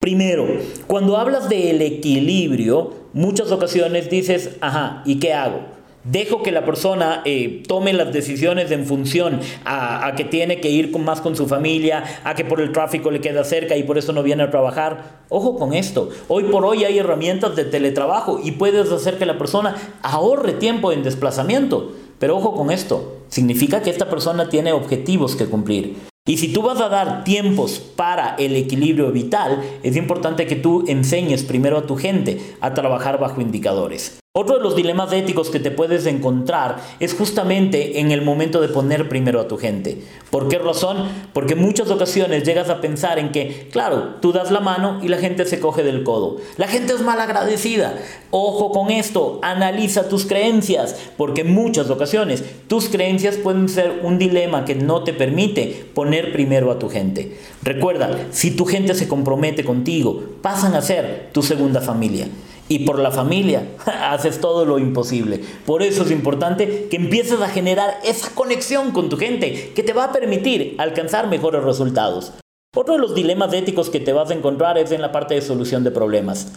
Primero, 0.00 0.46
cuando 0.86 1.16
hablas 1.16 1.48
del 1.48 1.82
equilibrio, 1.82 2.92
muchas 3.12 3.52
ocasiones 3.52 4.08
dices, 4.08 4.56
ajá, 4.60 5.02
¿y 5.04 5.18
qué 5.18 5.34
hago? 5.34 5.77
Dejo 6.04 6.42
que 6.42 6.52
la 6.52 6.64
persona 6.64 7.22
eh, 7.24 7.62
tome 7.66 7.92
las 7.92 8.12
decisiones 8.12 8.70
en 8.70 8.86
función 8.86 9.40
a, 9.64 10.12
que 10.16 10.24
tiene 10.24 10.60
que 10.60 10.70
ir 10.70 10.96
más 10.96 11.20
con 11.20 11.36
su 11.36 11.46
familia, 11.46 12.04
a 12.24 12.34
que 12.34 12.44
por 12.44 12.60
el 12.60 12.72
tráfico 12.72 13.10
le 13.10 13.20
queda 13.20 13.44
cerca 13.44 13.76
y 13.76 13.82
por 13.82 13.98
eso 13.98 14.12
no 14.12 14.22
viene 14.22 14.44
a 14.44 14.50
trabajar. 14.50 15.22
Ojo 15.28 15.58
con 15.58 15.74
esto. 15.74 16.10
Hoy 16.28 16.44
por 16.44 16.64
hoy 16.64 16.84
hay 16.84 16.98
herramientas 16.98 17.56
de 17.56 17.64
teletrabajo 17.64 18.40
y 18.42 18.52
puedes 18.52 18.90
hacer 18.90 19.18
que 19.18 19.26
la 19.26 19.38
persona 19.38 19.76
ahorre 20.02 20.52
tiempo 20.52 20.92
en 20.92 21.02
desplazamiento. 21.02 21.92
Pero 22.18 22.36
ojo 22.36 22.54
con 22.54 22.70
esto. 22.70 23.18
Significa 23.28 23.82
que 23.82 23.90
esta 23.90 24.08
persona 24.08 24.48
tiene 24.48 24.72
objetivos 24.72 25.36
que 25.36 25.46
cumplir. 25.46 25.96
Y 26.26 26.36
si 26.36 26.52
tú 26.52 26.62
vas 26.62 26.80
a 26.80 26.88
dar 26.88 27.24
tiempos 27.24 27.78
para 27.78 28.34
el 28.36 28.54
equilibrio 28.54 29.10
vital, 29.12 29.62
es 29.82 29.96
importante 29.96 30.46
que 30.46 30.56
tú 30.56 30.84
enseñes 30.86 31.42
primero 31.42 31.78
a 31.78 31.86
tu 31.86 31.96
gente 31.96 32.40
a 32.60 32.74
trabajar 32.74 33.18
bajo 33.18 33.40
indicadores. 33.40 34.18
Otro 34.40 34.58
de 34.58 34.62
los 34.62 34.76
dilemas 34.76 35.12
éticos 35.12 35.50
que 35.50 35.58
te 35.58 35.72
puedes 35.72 36.06
encontrar 36.06 36.76
es 37.00 37.12
justamente 37.12 37.98
en 37.98 38.12
el 38.12 38.22
momento 38.22 38.60
de 38.60 38.68
poner 38.68 39.08
primero 39.08 39.40
a 39.40 39.48
tu 39.48 39.56
gente. 39.56 40.00
¿Por 40.30 40.46
qué 40.46 40.60
razón? 40.60 41.08
Porque 41.32 41.56
muchas 41.56 41.90
ocasiones 41.90 42.44
llegas 42.44 42.70
a 42.70 42.80
pensar 42.80 43.18
en 43.18 43.32
que, 43.32 43.66
claro, 43.72 44.14
tú 44.20 44.30
das 44.30 44.52
la 44.52 44.60
mano 44.60 45.00
y 45.02 45.08
la 45.08 45.18
gente 45.18 45.44
se 45.44 45.58
coge 45.58 45.82
del 45.82 46.04
codo. 46.04 46.36
La 46.56 46.68
gente 46.68 46.92
es 46.92 47.00
mal 47.00 47.20
agradecida. 47.20 47.98
Ojo 48.30 48.70
con 48.70 48.92
esto, 48.92 49.40
analiza 49.42 50.08
tus 50.08 50.24
creencias, 50.24 50.94
porque 51.16 51.40
en 51.40 51.52
muchas 51.52 51.90
ocasiones 51.90 52.44
tus 52.68 52.88
creencias 52.90 53.38
pueden 53.38 53.68
ser 53.68 54.02
un 54.04 54.20
dilema 54.20 54.64
que 54.64 54.76
no 54.76 55.02
te 55.02 55.14
permite 55.14 55.84
poner 55.94 56.30
primero 56.30 56.70
a 56.70 56.78
tu 56.78 56.88
gente. 56.88 57.36
Recuerda, 57.64 58.28
si 58.30 58.52
tu 58.52 58.66
gente 58.66 58.94
se 58.94 59.08
compromete 59.08 59.64
contigo, 59.64 60.22
pasan 60.42 60.76
a 60.76 60.82
ser 60.82 61.30
tu 61.32 61.42
segunda 61.42 61.80
familia 61.80 62.28
y 62.68 62.80
por 62.80 62.98
la 62.98 63.10
familia 63.10 63.66
haces 63.86 64.40
todo 64.40 64.64
lo 64.64 64.78
imposible. 64.78 65.40
Por 65.66 65.82
eso 65.82 66.02
es 66.02 66.10
importante 66.10 66.88
que 66.90 66.96
empieces 66.96 67.40
a 67.40 67.48
generar 67.48 67.98
esa 68.04 68.30
conexión 68.34 68.92
con 68.92 69.08
tu 69.08 69.16
gente 69.16 69.72
que 69.74 69.82
te 69.82 69.92
va 69.92 70.04
a 70.04 70.12
permitir 70.12 70.74
alcanzar 70.78 71.28
mejores 71.28 71.64
resultados. 71.64 72.32
Otro 72.76 72.94
de 72.94 73.00
los 73.00 73.14
dilemas 73.14 73.52
éticos 73.54 73.88
que 73.90 74.00
te 74.00 74.12
vas 74.12 74.30
a 74.30 74.34
encontrar 74.34 74.78
es 74.78 74.92
en 74.92 75.00
la 75.00 75.10
parte 75.10 75.34
de 75.34 75.40
solución 75.40 75.84
de 75.84 75.90
problemas. 75.90 76.52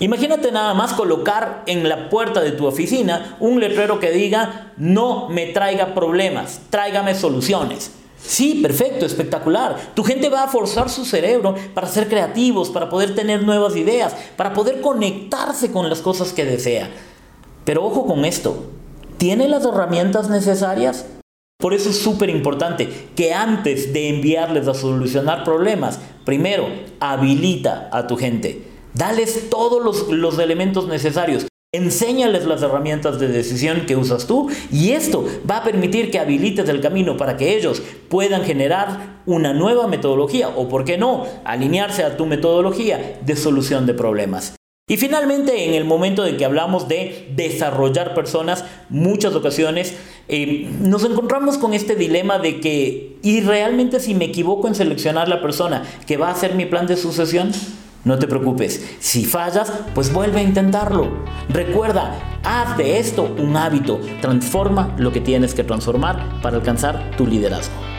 Imagínate 0.00 0.50
nada 0.50 0.74
más 0.74 0.92
colocar 0.92 1.62
en 1.66 1.88
la 1.88 2.10
puerta 2.10 2.40
de 2.40 2.50
tu 2.50 2.66
oficina 2.66 3.36
un 3.38 3.60
letrero 3.60 4.00
que 4.00 4.10
diga 4.10 4.72
no 4.76 5.28
me 5.28 5.46
traiga 5.46 5.94
problemas, 5.94 6.60
tráigame 6.70 7.14
soluciones. 7.14 7.92
Sí, 8.26 8.60
perfecto, 8.62 9.04
espectacular. 9.04 9.92
Tu 9.94 10.02
gente 10.02 10.30
va 10.30 10.44
a 10.44 10.48
forzar 10.48 10.88
su 10.88 11.04
cerebro 11.04 11.54
para 11.74 11.86
ser 11.86 12.08
creativos, 12.08 12.70
para 12.70 12.88
poder 12.88 13.14
tener 13.14 13.42
nuevas 13.42 13.76
ideas, 13.76 14.14
para 14.36 14.54
poder 14.54 14.80
conectarse 14.80 15.70
con 15.70 15.90
las 15.90 16.00
cosas 16.00 16.32
que 16.32 16.44
desea. 16.44 16.90
Pero 17.64 17.84
ojo 17.84 18.06
con 18.06 18.24
esto, 18.24 18.70
¿tiene 19.18 19.46
las 19.48 19.64
herramientas 19.64 20.30
necesarias? 20.30 21.06
Por 21.58 21.74
eso 21.74 21.90
es 21.90 21.98
súper 21.98 22.30
importante 22.30 22.88
que 23.14 23.32
antes 23.32 23.92
de 23.92 24.08
enviarles 24.08 24.68
a 24.68 24.74
solucionar 24.74 25.44
problemas, 25.44 26.00
primero 26.24 26.66
habilita 27.00 27.88
a 27.92 28.06
tu 28.06 28.16
gente. 28.16 28.62
Dales 28.94 29.50
todos 29.50 29.84
los, 29.84 30.08
los 30.08 30.38
elementos 30.38 30.88
necesarios. 30.88 31.46
Enséñales 31.74 32.46
las 32.46 32.62
herramientas 32.62 33.18
de 33.18 33.26
decisión 33.26 33.84
que 33.84 33.96
usas 33.96 34.28
tú 34.28 34.48
y 34.70 34.92
esto 34.92 35.26
va 35.50 35.56
a 35.56 35.64
permitir 35.64 36.12
que 36.12 36.20
habilites 36.20 36.68
el 36.68 36.80
camino 36.80 37.16
para 37.16 37.36
que 37.36 37.56
ellos 37.56 37.82
puedan 38.08 38.44
generar 38.44 39.22
una 39.26 39.52
nueva 39.52 39.88
metodología 39.88 40.50
o, 40.50 40.68
por 40.68 40.84
qué 40.84 40.98
no, 40.98 41.26
alinearse 41.44 42.04
a 42.04 42.16
tu 42.16 42.26
metodología 42.26 43.18
de 43.26 43.34
solución 43.34 43.86
de 43.86 43.94
problemas. 43.94 44.54
Y 44.88 44.98
finalmente, 44.98 45.64
en 45.64 45.74
el 45.74 45.84
momento 45.84 46.22
de 46.22 46.36
que 46.36 46.44
hablamos 46.44 46.86
de 46.86 47.32
desarrollar 47.34 48.14
personas, 48.14 48.64
muchas 48.88 49.34
ocasiones 49.34 49.96
eh, 50.28 50.70
nos 50.80 51.04
encontramos 51.04 51.58
con 51.58 51.74
este 51.74 51.96
dilema 51.96 52.38
de 52.38 52.60
que, 52.60 53.16
¿y 53.20 53.40
realmente 53.40 53.98
si 53.98 54.14
me 54.14 54.26
equivoco 54.26 54.68
en 54.68 54.76
seleccionar 54.76 55.26
la 55.26 55.42
persona 55.42 55.82
que 56.06 56.18
va 56.18 56.28
a 56.28 56.32
hacer 56.34 56.54
mi 56.54 56.66
plan 56.66 56.86
de 56.86 56.96
sucesión? 56.96 57.50
No 58.04 58.18
te 58.18 58.26
preocupes, 58.26 58.96
si 59.00 59.24
fallas, 59.24 59.72
pues 59.94 60.12
vuelve 60.12 60.40
a 60.40 60.42
intentarlo. 60.42 61.24
Recuerda, 61.48 62.38
haz 62.42 62.76
de 62.76 62.98
esto 62.98 63.34
un 63.38 63.56
hábito, 63.56 63.98
transforma 64.20 64.94
lo 64.98 65.10
que 65.10 65.22
tienes 65.22 65.54
que 65.54 65.64
transformar 65.64 66.42
para 66.42 66.56
alcanzar 66.56 67.12
tu 67.16 67.26
liderazgo. 67.26 67.93